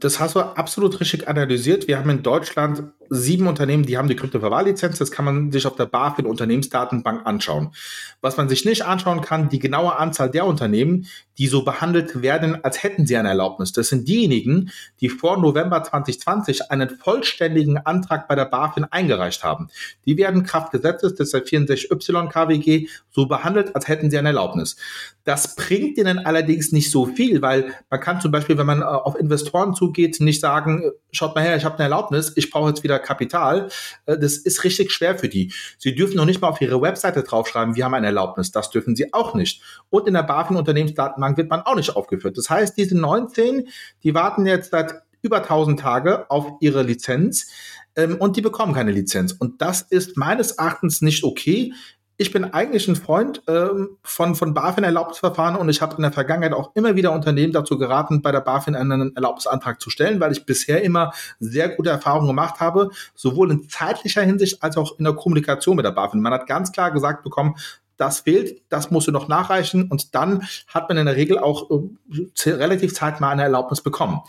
das 0.00 0.20
hast 0.20 0.34
du 0.34 0.40
absolut 0.40 1.00
richtig 1.00 1.26
analysiert. 1.26 1.88
Wir 1.88 1.98
haben 1.98 2.10
in 2.10 2.22
Deutschland 2.22 2.84
sieben 3.08 3.46
Unternehmen, 3.46 3.86
die 3.86 3.96
haben 3.96 4.08
die 4.08 4.16
Kryptoverwahrlizenz. 4.16 4.98
Das 4.98 5.10
kann 5.10 5.24
man 5.24 5.52
sich 5.52 5.66
auf 5.66 5.76
der 5.76 5.86
BaFin 5.86 6.26
Unternehmensdatenbank 6.26 7.26
anschauen. 7.26 7.72
Was 8.20 8.36
man 8.36 8.48
sich 8.48 8.64
nicht 8.64 8.84
anschauen 8.84 9.20
kann, 9.20 9.48
die 9.48 9.58
genaue 9.58 9.96
Anzahl 9.96 10.30
der 10.30 10.46
Unternehmen, 10.46 11.06
die 11.38 11.46
so 11.46 11.64
behandelt 11.64 12.22
werden, 12.22 12.62
als 12.64 12.82
hätten 12.82 13.06
sie 13.06 13.16
eine 13.16 13.28
Erlaubnis. 13.28 13.72
Das 13.72 13.88
sind 13.88 14.08
diejenigen, 14.08 14.70
die 15.00 15.08
vor 15.08 15.40
November 15.40 15.82
2020 15.82 16.70
einen 16.70 16.90
vollständigen 16.90 17.78
Antrag 17.78 18.28
bei 18.28 18.34
der 18.34 18.46
BaFin 18.46 18.84
eingereicht 18.84 19.44
haben. 19.44 19.68
Die 20.04 20.16
werden 20.16 20.44
Kraft 20.44 20.72
Gesetzes, 20.72 21.14
der 21.14 21.26
64y 21.26 22.28
KWG, 22.28 22.88
so 23.10 23.26
behandelt, 23.26 23.74
als 23.74 23.88
hätten 23.88 24.10
sie 24.10 24.18
eine 24.18 24.28
Erlaubnis. 24.28 24.76
Das 25.24 25.56
bringt 25.56 25.96
ihnen 25.96 26.18
allerdings 26.18 26.70
nicht 26.70 26.90
so 26.90 27.06
viel, 27.06 27.40
weil 27.40 27.72
man 27.88 28.00
kann 28.00 28.20
zum 28.20 28.30
Beispiel, 28.30 28.58
wenn 28.58 28.66
man 28.66 28.82
äh, 28.82 28.84
auf 28.84 29.18
Investoren 29.18 29.74
zugeht, 29.74 30.20
nicht 30.20 30.40
sagen, 30.40 30.92
schaut 31.12 31.34
mal 31.34 31.42
her, 31.42 31.56
ich 31.56 31.64
habe 31.64 31.76
eine 31.76 31.84
Erlaubnis, 31.84 32.32
ich 32.36 32.50
brauche 32.50 32.68
jetzt 32.68 32.82
wieder 32.82 32.98
Kapital. 32.98 33.70
Äh, 34.04 34.18
das 34.18 34.36
ist 34.36 34.64
richtig 34.64 34.92
schwer 34.92 35.16
für 35.16 35.28
die. 35.28 35.52
Sie 35.78 35.94
dürfen 35.94 36.16
noch 36.16 36.26
nicht 36.26 36.42
mal 36.42 36.48
auf 36.48 36.60
ihre 36.60 36.80
Webseite 36.82 37.22
draufschreiben, 37.22 37.74
wir 37.74 37.84
haben 37.86 37.94
eine 37.94 38.08
Erlaubnis. 38.08 38.52
Das 38.52 38.70
dürfen 38.70 38.96
sie 38.96 39.14
auch 39.14 39.34
nicht. 39.34 39.62
Und 39.88 40.06
in 40.06 40.14
der 40.14 40.24
BaFin 40.24 40.56
Unternehmensdatenbank 40.56 41.38
wird 41.38 41.48
man 41.48 41.62
auch 41.62 41.76
nicht 41.76 41.96
aufgeführt. 41.96 42.36
Das 42.36 42.50
heißt, 42.50 42.76
diese 42.76 42.98
19, 42.98 43.68
die 44.02 44.14
warten 44.14 44.44
jetzt 44.46 44.72
seit 44.72 44.94
über 45.22 45.38
1000 45.38 45.80
Tage 45.80 46.30
auf 46.30 46.52
ihre 46.60 46.82
Lizenz 46.82 47.50
ähm, 47.96 48.16
und 48.16 48.36
die 48.36 48.42
bekommen 48.42 48.74
keine 48.74 48.92
Lizenz. 48.92 49.32
Und 49.32 49.62
das 49.62 49.82
ist 49.82 50.16
meines 50.16 50.52
Erachtens 50.52 51.00
nicht 51.00 51.24
okay 51.24 51.72
ich 52.16 52.30
bin 52.30 52.44
eigentlich 52.44 52.86
ein 52.86 52.96
Freund 52.96 53.42
ähm, 53.48 53.96
von, 54.02 54.36
von 54.36 54.54
BaFin-Erlaubnisverfahren 54.54 55.56
und 55.56 55.68
ich 55.68 55.82
habe 55.82 55.96
in 55.96 56.02
der 56.02 56.12
Vergangenheit 56.12 56.52
auch 56.52 56.70
immer 56.74 56.94
wieder 56.94 57.12
Unternehmen 57.12 57.52
dazu 57.52 57.76
geraten, 57.76 58.22
bei 58.22 58.30
der 58.30 58.40
BaFin 58.40 58.76
einen 58.76 59.14
Erlaubnisantrag 59.16 59.80
zu 59.80 59.90
stellen, 59.90 60.20
weil 60.20 60.30
ich 60.30 60.46
bisher 60.46 60.82
immer 60.82 61.12
sehr 61.40 61.68
gute 61.70 61.90
Erfahrungen 61.90 62.28
gemacht 62.28 62.60
habe, 62.60 62.90
sowohl 63.14 63.50
in 63.50 63.68
zeitlicher 63.68 64.22
Hinsicht 64.22 64.62
als 64.62 64.76
auch 64.76 64.98
in 64.98 65.04
der 65.04 65.14
Kommunikation 65.14 65.74
mit 65.74 65.84
der 65.84 65.90
BaFin. 65.90 66.20
Man 66.20 66.32
hat 66.32 66.46
ganz 66.46 66.70
klar 66.70 66.92
gesagt 66.92 67.24
bekommen, 67.24 67.56
das 67.96 68.20
fehlt, 68.20 68.62
das 68.68 68.90
musst 68.90 69.08
du 69.08 69.12
noch 69.12 69.28
nachreichen 69.28 69.88
und 69.90 70.14
dann 70.14 70.42
hat 70.68 70.88
man 70.88 70.98
in 70.98 71.06
der 71.06 71.16
Regel 71.16 71.38
auch 71.38 71.70
äh, 71.70 72.50
relativ 72.50 72.94
zeitnah 72.94 73.30
eine 73.30 73.42
Erlaubnis 73.42 73.80
bekommen. 73.82 74.20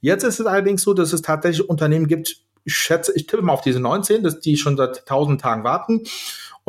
Jetzt 0.00 0.24
ist 0.24 0.40
es 0.40 0.46
allerdings 0.46 0.82
so, 0.82 0.94
dass 0.94 1.12
es 1.12 1.22
tatsächlich 1.22 1.68
Unternehmen 1.68 2.06
gibt, 2.06 2.42
ich 2.64 2.74
schätze, 2.74 3.12
ich 3.14 3.26
tippe 3.26 3.42
mal 3.42 3.54
auf 3.54 3.62
diese 3.62 3.80
19, 3.80 4.22
dass 4.22 4.40
die 4.40 4.58
schon 4.58 4.76
seit 4.76 5.00
1000 5.00 5.40
Tagen 5.40 5.64
warten 5.64 6.04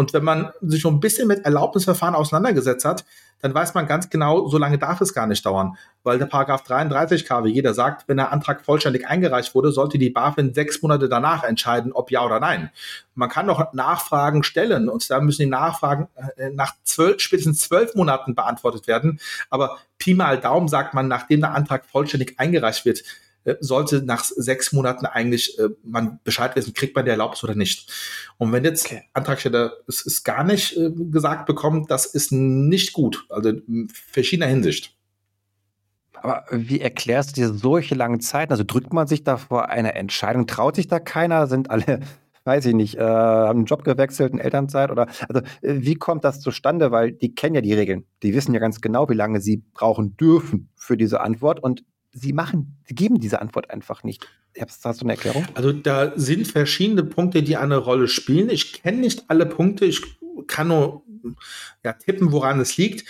und 0.02 0.14
wenn 0.14 0.24
man 0.24 0.52
sich 0.62 0.82
schon 0.82 0.96
ein 0.96 1.00
bisschen 1.00 1.28
mit 1.28 1.46
Erlaubnisverfahren 1.46 2.16
auseinandergesetzt 2.16 2.86
hat, 2.86 3.06
dann 3.40 3.54
weiß 3.54 3.76
man 3.76 3.86
ganz 3.86 4.10
genau, 4.10 4.48
so 4.48 4.58
lange 4.58 4.80
darf 4.80 5.00
es 5.00 5.14
gar 5.14 5.28
nicht 5.28 5.46
dauern. 5.46 5.78
Weil 6.02 6.18
der 6.18 6.26
Paragraph 6.26 6.64
33 6.64 7.24
KWG, 7.24 7.62
der 7.62 7.76
sagt, 7.76 8.08
wenn 8.08 8.18
der 8.18 8.32
Antrag 8.32 8.66
vollständig 8.66 9.06
eingereicht 9.06 9.54
wurde, 9.54 9.72
sollte 9.72 10.00
die 10.00 10.10
BaFin 10.10 10.56
sechs 10.56 10.82
Monate 10.82 11.08
danach 11.08 11.44
entscheiden, 11.44 11.94
ob 11.94 12.10
ja 12.10 12.26
oder 12.26 12.40
nein. 12.40 12.72
Man 13.14 13.30
kann 13.30 13.46
noch 13.46 13.74
Nachfragen 13.74 14.42
stellen 14.42 14.90
und 14.90 15.08
da 15.08 15.22
müssen 15.22 15.44
die 15.44 15.50
Nachfragen 15.50 16.08
äh, 16.36 16.50
nach 16.50 16.74
zwölf, 16.82 17.20
spätestens 17.22 17.62
zwölf 17.62 17.94
Monaten 17.94 18.34
beantwortet 18.34 18.88
werden. 18.88 19.20
Aber 19.52 19.78
Pi 20.00 20.16
mal 20.16 20.40
Daumen 20.40 20.68
sagt 20.68 20.96
man, 20.96 21.08
nachdem 21.08 21.42
der 21.42 21.54
Antrag 21.54 21.86
vollständig 21.86 22.40
eingereicht 22.40 22.86
wird, 22.86 23.04
sollte 23.60 24.04
nach 24.04 24.23
sechs 24.23 24.71
Monaten 24.71 25.06
eigentlich 25.06 25.58
äh, 25.60 25.69
man 25.84 26.19
Bescheid 26.23 26.56
wissen, 26.56 26.73
kriegt 26.73 26.95
man 26.95 27.06
die 27.06 27.12
Erlaubnis 27.12 27.43
oder 27.43 27.56
nicht. 27.56 27.91
Und 28.38 28.51
wenn 28.51 28.63
jetzt 28.63 28.86
okay. 28.86 29.04
Antragsteller 29.13 29.73
es 29.88 30.01
ist 30.01 30.23
gar 30.23 30.43
nicht 30.43 30.77
äh, 30.77 30.91
gesagt 30.91 31.45
bekommt, 31.45 31.89
das 31.89 32.06
ist 32.06 32.32
nicht 32.32 32.93
gut, 32.93 33.25
also 33.30 33.49
in 33.49 33.89
verschiedener 33.89 34.47
Hinsicht. 34.47 34.95
Aber 36.13 36.45
wie 36.51 36.82
erklärst 36.82 37.32
du 37.32 37.41
dir 37.41 37.54
solche 37.54 37.95
langen 37.95 38.19
Zeiten? 38.19 38.51
Also 38.51 38.63
drückt 38.63 38.93
man 38.93 39.08
sich 39.08 39.23
da 39.23 39.38
vor 39.38 39.69
einer 39.69 39.95
Entscheidung? 39.95 40.45
Traut 40.45 40.75
sich 40.75 40.88
da 40.88 40.99
keiner? 40.99 41.47
Sind 41.47 41.71
alle, 41.71 42.01
weiß 42.43 42.67
ich 42.67 42.75
nicht, 42.75 42.95
äh, 42.95 43.01
haben 43.01 43.60
einen 43.60 43.65
Job 43.65 43.84
gewechselt, 43.84 44.34
in 44.34 44.39
Elternzeit? 44.39 44.91
Oder 44.91 45.08
also 45.27 45.41
äh, 45.62 45.82
wie 45.82 45.95
kommt 45.95 46.23
das 46.23 46.39
zustande? 46.39 46.91
Weil 46.91 47.12
die 47.12 47.34
kennen 47.34 47.56
ja 47.56 47.62
die 47.62 47.73
Regeln. 47.73 48.06
Die 48.21 48.36
wissen 48.36 48.54
ja 48.54 48.60
ganz 48.60 48.82
genau, 48.82 49.10
wie 49.10 49.15
lange 49.15 49.41
sie 49.41 49.63
brauchen 49.73 50.15
dürfen 50.15 50.69
für 50.75 50.95
diese 50.95 51.21
Antwort. 51.21 51.62
Und 51.62 51.84
sie 52.13 52.34
machen, 52.34 52.78
sie 52.86 52.95
geben 52.95 53.19
diese 53.19 53.41
Antwort 53.41 53.69
einfach 53.69 54.04
nicht. 54.04 54.28
Hast 54.60 55.02
du 55.02 55.06
eine 55.06 55.13
Erklärung? 55.13 55.45
Also 55.54 55.71
da 55.71 56.12
sind 56.17 56.47
verschiedene 56.47 57.04
Punkte, 57.04 57.41
die 57.41 57.56
eine 57.56 57.78
Rolle 57.78 58.08
spielen. 58.08 58.50
Ich 58.50 58.82
kenne 58.82 58.97
nicht 58.97 59.24
alle 59.30 59.45
Punkte. 59.45 59.86
Ich 59.86 60.02
kann 60.47 60.67
nur 60.67 61.04
ja, 61.86 61.93
tippen, 61.93 62.32
woran 62.32 62.60
es 62.60 62.76
liegt. 62.78 63.06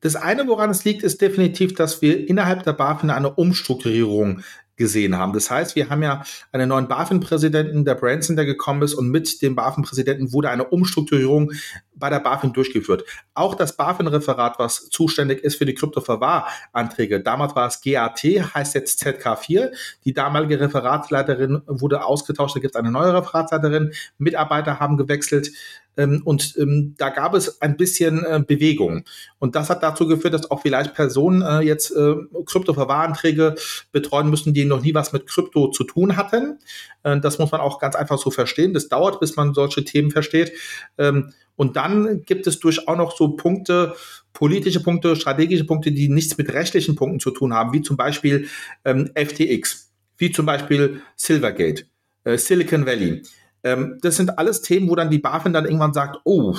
Das 0.00 0.16
eine, 0.16 0.46
woran 0.46 0.68
es 0.68 0.84
liegt, 0.84 1.02
ist 1.02 1.22
definitiv, 1.22 1.74
dass 1.74 2.02
wir 2.02 2.28
innerhalb 2.28 2.62
der 2.64 2.74
BaFin 2.74 3.08
eine 3.08 3.34
Umstrukturierung 3.34 4.42
gesehen 4.76 5.16
haben. 5.16 5.32
Das 5.32 5.50
heißt, 5.50 5.76
wir 5.76 5.90
haben 5.90 6.02
ja 6.02 6.24
einen 6.52 6.68
neuen 6.68 6.88
BaFin-Präsidenten, 6.88 7.84
der 7.84 7.94
Branson, 7.94 8.36
der 8.36 8.44
gekommen 8.44 8.82
ist 8.82 8.94
und 8.94 9.10
mit 9.10 9.40
dem 9.42 9.54
BaFin-Präsidenten 9.54 10.32
wurde 10.32 10.50
eine 10.50 10.64
Umstrukturierung 10.64 11.52
bei 11.94 12.10
der 12.10 12.20
BaFin 12.20 12.52
durchgeführt. 12.52 13.04
Auch 13.34 13.54
das 13.54 13.76
BaFin-Referat, 13.76 14.58
was 14.58 14.88
zuständig 14.88 15.44
ist 15.44 15.56
für 15.56 15.66
die 15.66 15.74
Kryptoverwahranträge, 15.74 17.20
damals 17.20 17.54
war 17.54 17.68
es 17.68 17.80
GAT, 17.80 18.22
heißt 18.22 18.74
jetzt 18.74 19.04
ZK4. 19.04 19.70
Die 20.04 20.12
damalige 20.12 20.58
Referatsleiterin 20.58 21.62
wurde 21.66 22.04
ausgetauscht, 22.04 22.56
da 22.56 22.60
gibt 22.60 22.74
es 22.74 22.78
eine 22.78 22.90
neue 22.90 23.14
Referatsleiterin, 23.14 23.92
Mitarbeiter 24.18 24.80
haben 24.80 24.96
gewechselt. 24.96 25.52
Ähm, 25.96 26.22
und 26.24 26.54
ähm, 26.58 26.94
da 26.98 27.10
gab 27.10 27.34
es 27.34 27.60
ein 27.62 27.76
bisschen 27.76 28.24
äh, 28.24 28.42
Bewegung. 28.46 29.04
Und 29.38 29.54
das 29.54 29.70
hat 29.70 29.82
dazu 29.82 30.06
geführt, 30.06 30.34
dass 30.34 30.50
auch 30.50 30.62
vielleicht 30.62 30.94
Personen 30.94 31.42
äh, 31.42 31.60
jetzt 31.60 31.90
äh, 31.90 32.14
Kryptoverwahranträge 32.46 33.54
betreuen 33.92 34.30
müssen, 34.30 34.54
die 34.54 34.64
noch 34.64 34.82
nie 34.82 34.94
was 34.94 35.12
mit 35.12 35.26
Krypto 35.26 35.70
zu 35.70 35.84
tun 35.84 36.16
hatten. 36.16 36.58
Äh, 37.02 37.20
das 37.20 37.38
muss 37.38 37.52
man 37.52 37.60
auch 37.60 37.78
ganz 37.78 37.94
einfach 37.96 38.18
so 38.18 38.30
verstehen. 38.30 38.74
Das 38.74 38.88
dauert, 38.88 39.20
bis 39.20 39.36
man 39.36 39.54
solche 39.54 39.84
Themen 39.84 40.10
versteht. 40.10 40.52
Ähm, 40.98 41.32
und 41.56 41.76
dann 41.76 42.22
gibt 42.22 42.46
es 42.46 42.58
durchaus 42.58 42.96
noch 42.96 43.16
so 43.16 43.28
Punkte, 43.36 43.94
politische 44.32 44.82
Punkte, 44.82 45.14
strategische 45.14 45.64
Punkte, 45.64 45.92
die 45.92 46.08
nichts 46.08 46.36
mit 46.36 46.52
rechtlichen 46.52 46.96
Punkten 46.96 47.20
zu 47.20 47.30
tun 47.30 47.54
haben, 47.54 47.72
wie 47.72 47.82
zum 47.82 47.96
Beispiel 47.96 48.48
ähm, 48.84 49.10
FTX, 49.14 49.92
wie 50.18 50.32
zum 50.32 50.46
Beispiel 50.46 51.00
Silvergate, 51.16 51.84
äh, 52.24 52.36
Silicon 52.36 52.86
Valley. 52.86 53.22
Ähm, 53.64 53.98
das 54.02 54.16
sind 54.16 54.38
alles 54.38 54.62
Themen, 54.62 54.88
wo 54.88 54.94
dann 54.94 55.10
die 55.10 55.18
BaFin 55.18 55.52
dann 55.52 55.64
irgendwann 55.64 55.94
sagt, 55.94 56.20
oh, 56.24 56.56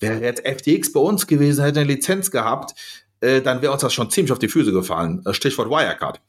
wäre 0.00 0.20
jetzt 0.20 0.46
FTX 0.46 0.92
bei 0.92 1.00
uns 1.00 1.26
gewesen, 1.26 1.64
hätte 1.64 1.80
eine 1.80 1.92
Lizenz 1.92 2.30
gehabt, 2.30 2.74
äh, 3.20 3.40
dann 3.40 3.62
wäre 3.62 3.72
uns 3.72 3.82
das 3.82 3.92
schon 3.92 4.10
ziemlich 4.10 4.32
auf 4.32 4.38
die 4.38 4.48
Füße 4.48 4.72
gefallen. 4.72 5.22
Äh, 5.26 5.34
Stichwort 5.34 5.68
Wirecard. 5.68 6.20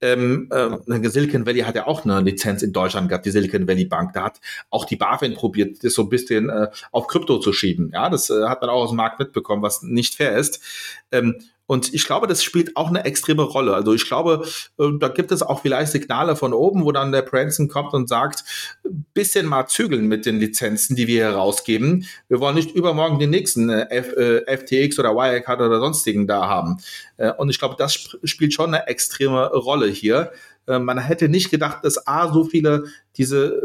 Ähm, 0.00 0.50
äh, 0.52 1.08
Silicon 1.08 1.46
Valley 1.46 1.60
hat 1.60 1.74
ja 1.74 1.86
auch 1.86 2.04
eine 2.04 2.20
Lizenz 2.20 2.62
in 2.62 2.72
Deutschland 2.72 3.08
gehabt, 3.08 3.24
die 3.24 3.30
Silicon 3.30 3.66
Valley 3.66 3.86
Bank. 3.86 4.12
Da 4.12 4.24
hat 4.24 4.40
auch 4.70 4.84
die 4.84 4.96
BaFin 4.96 5.34
probiert, 5.34 5.82
das 5.82 5.94
so 5.94 6.02
ein 6.02 6.08
bisschen 6.08 6.50
äh, 6.50 6.68
auf 6.92 7.06
Krypto 7.06 7.38
zu 7.38 7.52
schieben. 7.52 7.90
Ja, 7.92 8.10
das 8.10 8.30
äh, 8.30 8.44
hat 8.44 8.60
man 8.60 8.70
auch 8.70 8.82
aus 8.82 8.90
dem 8.90 8.96
Markt 8.96 9.18
mitbekommen, 9.18 9.62
was 9.62 9.82
nicht 9.82 10.14
fair 10.14 10.36
ist. 10.36 10.60
Ähm, 11.10 11.36
und 11.66 11.92
ich 11.92 12.04
glaube, 12.04 12.26
das 12.26 12.44
spielt 12.44 12.76
auch 12.76 12.88
eine 12.88 13.04
extreme 13.04 13.42
Rolle. 13.42 13.74
Also 13.74 13.92
ich 13.92 14.06
glaube, 14.06 14.46
äh, 14.78 14.90
da 14.98 15.08
gibt 15.08 15.32
es 15.32 15.42
auch 15.42 15.62
vielleicht 15.62 15.92
Signale 15.92 16.36
von 16.36 16.52
oben, 16.52 16.84
wo 16.84 16.92
dann 16.92 17.12
der 17.12 17.22
Branson 17.22 17.68
kommt 17.68 17.92
und 17.92 18.08
sagt, 18.08 18.44
bisschen 19.14 19.46
mal 19.46 19.66
zügeln 19.66 20.06
mit 20.06 20.26
den 20.26 20.38
Lizenzen, 20.38 20.94
die 20.94 21.06
wir 21.06 21.26
hier 21.26 21.36
rausgeben. 21.36 22.06
Wir 22.28 22.40
wollen 22.40 22.54
nicht 22.54 22.74
übermorgen 22.74 23.18
den 23.18 23.30
nächsten 23.30 23.68
F, 23.70 24.12
äh, 24.16 24.56
FTX 24.56 24.98
oder 24.98 25.14
Wirecard 25.14 25.60
oder 25.60 25.80
sonstigen 25.80 26.26
da 26.26 26.46
haben. 26.46 26.78
Äh, 27.16 27.32
und 27.32 27.50
ich 27.50 27.58
glaube, 27.58 27.74
das 27.76 27.94
sp 27.98 28.18
spielt 28.24 28.54
schon 28.54 28.74
eine 28.74 28.86
extreme 28.86 29.46
Rolle 29.48 29.86
hier. 29.88 30.32
Man 30.68 30.98
hätte 30.98 31.28
nicht 31.28 31.52
gedacht, 31.52 31.84
dass 31.84 32.08
A, 32.08 32.32
so 32.32 32.42
viele 32.42 32.86
diese 33.16 33.62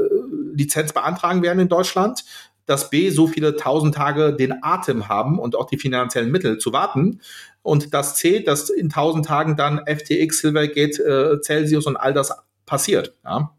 Lizenz 0.53 0.93
beantragen 0.93 1.41
werden 1.41 1.57
in 1.57 1.67
Deutschland 1.67 2.23
dass 2.65 2.89
B 2.89 3.09
so 3.09 3.27
viele 3.27 3.55
tausend 3.55 3.95
Tage 3.95 4.33
den 4.33 4.63
Atem 4.63 5.09
haben 5.09 5.39
und 5.39 5.55
auch 5.55 5.65
die 5.65 5.77
finanziellen 5.77 6.31
Mittel 6.31 6.57
zu 6.57 6.73
warten 6.73 7.21
und 7.61 7.93
das 7.93 8.15
C, 8.15 8.41
dass 8.41 8.69
in 8.69 8.87
1000 8.87 9.25
Tagen 9.25 9.55
dann 9.55 9.81
FTX, 9.85 10.39
Silvergate, 10.39 11.03
äh, 11.03 11.41
Celsius 11.41 11.85
und 11.85 11.97
all 11.97 12.13
das 12.13 12.31
passiert. 12.65 13.15
Ja. 13.23 13.51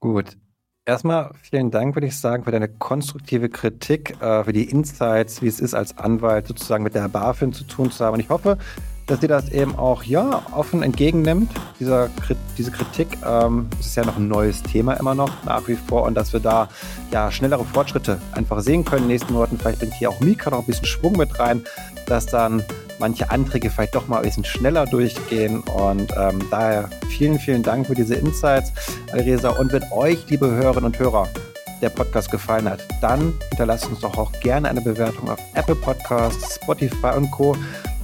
Gut. 0.00 0.36
Erstmal 0.84 1.32
vielen 1.42 1.70
Dank, 1.70 1.96
würde 1.96 2.06
ich 2.06 2.16
sagen, 2.16 2.44
für 2.44 2.50
deine 2.50 2.68
konstruktive 2.68 3.50
Kritik, 3.50 4.16
äh, 4.22 4.42
für 4.44 4.54
die 4.54 4.70
Insights, 4.70 5.42
wie 5.42 5.46
es 5.46 5.60
ist, 5.60 5.74
als 5.74 5.98
Anwalt 5.98 6.46
sozusagen 6.46 6.82
mit 6.82 6.94
der 6.94 7.08
BaFin 7.08 7.52
zu 7.52 7.64
tun 7.64 7.90
zu 7.90 8.02
haben. 8.02 8.14
Und 8.14 8.20
ich 8.20 8.30
hoffe, 8.30 8.56
dass 9.08 9.22
ihr 9.22 9.28
das 9.28 9.48
eben 9.48 9.76
auch 9.76 10.04
ja 10.04 10.42
offen 10.54 10.82
entgegennimmt, 10.82 11.50
dieser, 11.80 12.10
diese 12.56 12.70
Kritik. 12.70 13.18
Ähm, 13.26 13.68
ist 13.80 13.96
ja 13.96 14.04
noch 14.04 14.16
ein 14.16 14.28
neues 14.28 14.62
Thema 14.62 14.94
immer 14.94 15.14
noch, 15.14 15.30
nach 15.44 15.66
wie 15.66 15.76
vor, 15.76 16.04
und 16.04 16.14
dass 16.14 16.32
wir 16.32 16.40
da 16.40 16.68
ja 17.10 17.32
schnellere 17.32 17.64
Fortschritte 17.64 18.20
einfach 18.32 18.60
sehen 18.60 18.84
können 18.84 19.04
in 19.04 19.08
den 19.08 19.14
nächsten 19.14 19.32
Monaten. 19.32 19.58
Vielleicht 19.58 19.80
bringt 19.80 19.94
hier 19.94 20.10
auch 20.10 20.20
Mika 20.20 20.50
noch 20.50 20.60
ein 20.60 20.66
bisschen 20.66 20.86
Schwung 20.86 21.16
mit 21.16 21.40
rein, 21.40 21.64
dass 22.06 22.26
dann 22.26 22.62
manche 22.98 23.30
Anträge 23.30 23.70
vielleicht 23.70 23.94
doch 23.94 24.08
mal 24.08 24.18
ein 24.18 24.24
bisschen 24.24 24.44
schneller 24.44 24.84
durchgehen. 24.84 25.60
Und 25.60 26.12
ähm, 26.16 26.40
daher 26.50 26.88
vielen, 27.08 27.38
vielen 27.38 27.62
Dank 27.62 27.86
für 27.86 27.94
diese 27.94 28.14
Insights, 28.14 28.72
Alresa. 29.12 29.50
Und 29.50 29.72
wenn 29.72 29.84
euch, 29.90 30.28
liebe 30.28 30.50
Hörerinnen 30.50 30.86
und 30.86 30.98
Hörer, 30.98 31.28
der 31.80 31.90
Podcast 31.90 32.30
gefallen 32.30 32.68
hat, 32.68 32.80
dann 33.00 33.32
hinterlasst 33.50 33.86
uns 33.86 34.00
doch 34.00 34.18
auch 34.18 34.32
gerne 34.40 34.68
eine 34.68 34.80
Bewertung 34.80 35.30
auf 35.30 35.38
Apple 35.54 35.76
Podcasts, 35.76 36.56
Spotify 36.56 37.12
und 37.16 37.30
Co. 37.30 37.56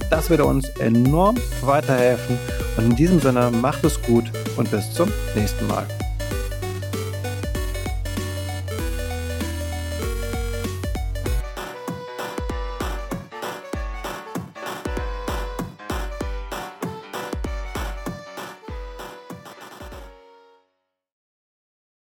Das 0.09 0.29
würde 0.29 0.45
uns 0.45 0.69
enorm 0.79 1.35
weiterhelfen. 1.61 2.37
Und 2.77 2.85
in 2.85 2.95
diesem 2.95 3.19
Sinne, 3.19 3.51
macht 3.51 3.83
es 3.83 4.01
gut 4.01 4.25
und 4.57 4.69
bis 4.71 4.91
zum 4.93 5.11
nächsten 5.35 5.67
Mal. 5.67 5.87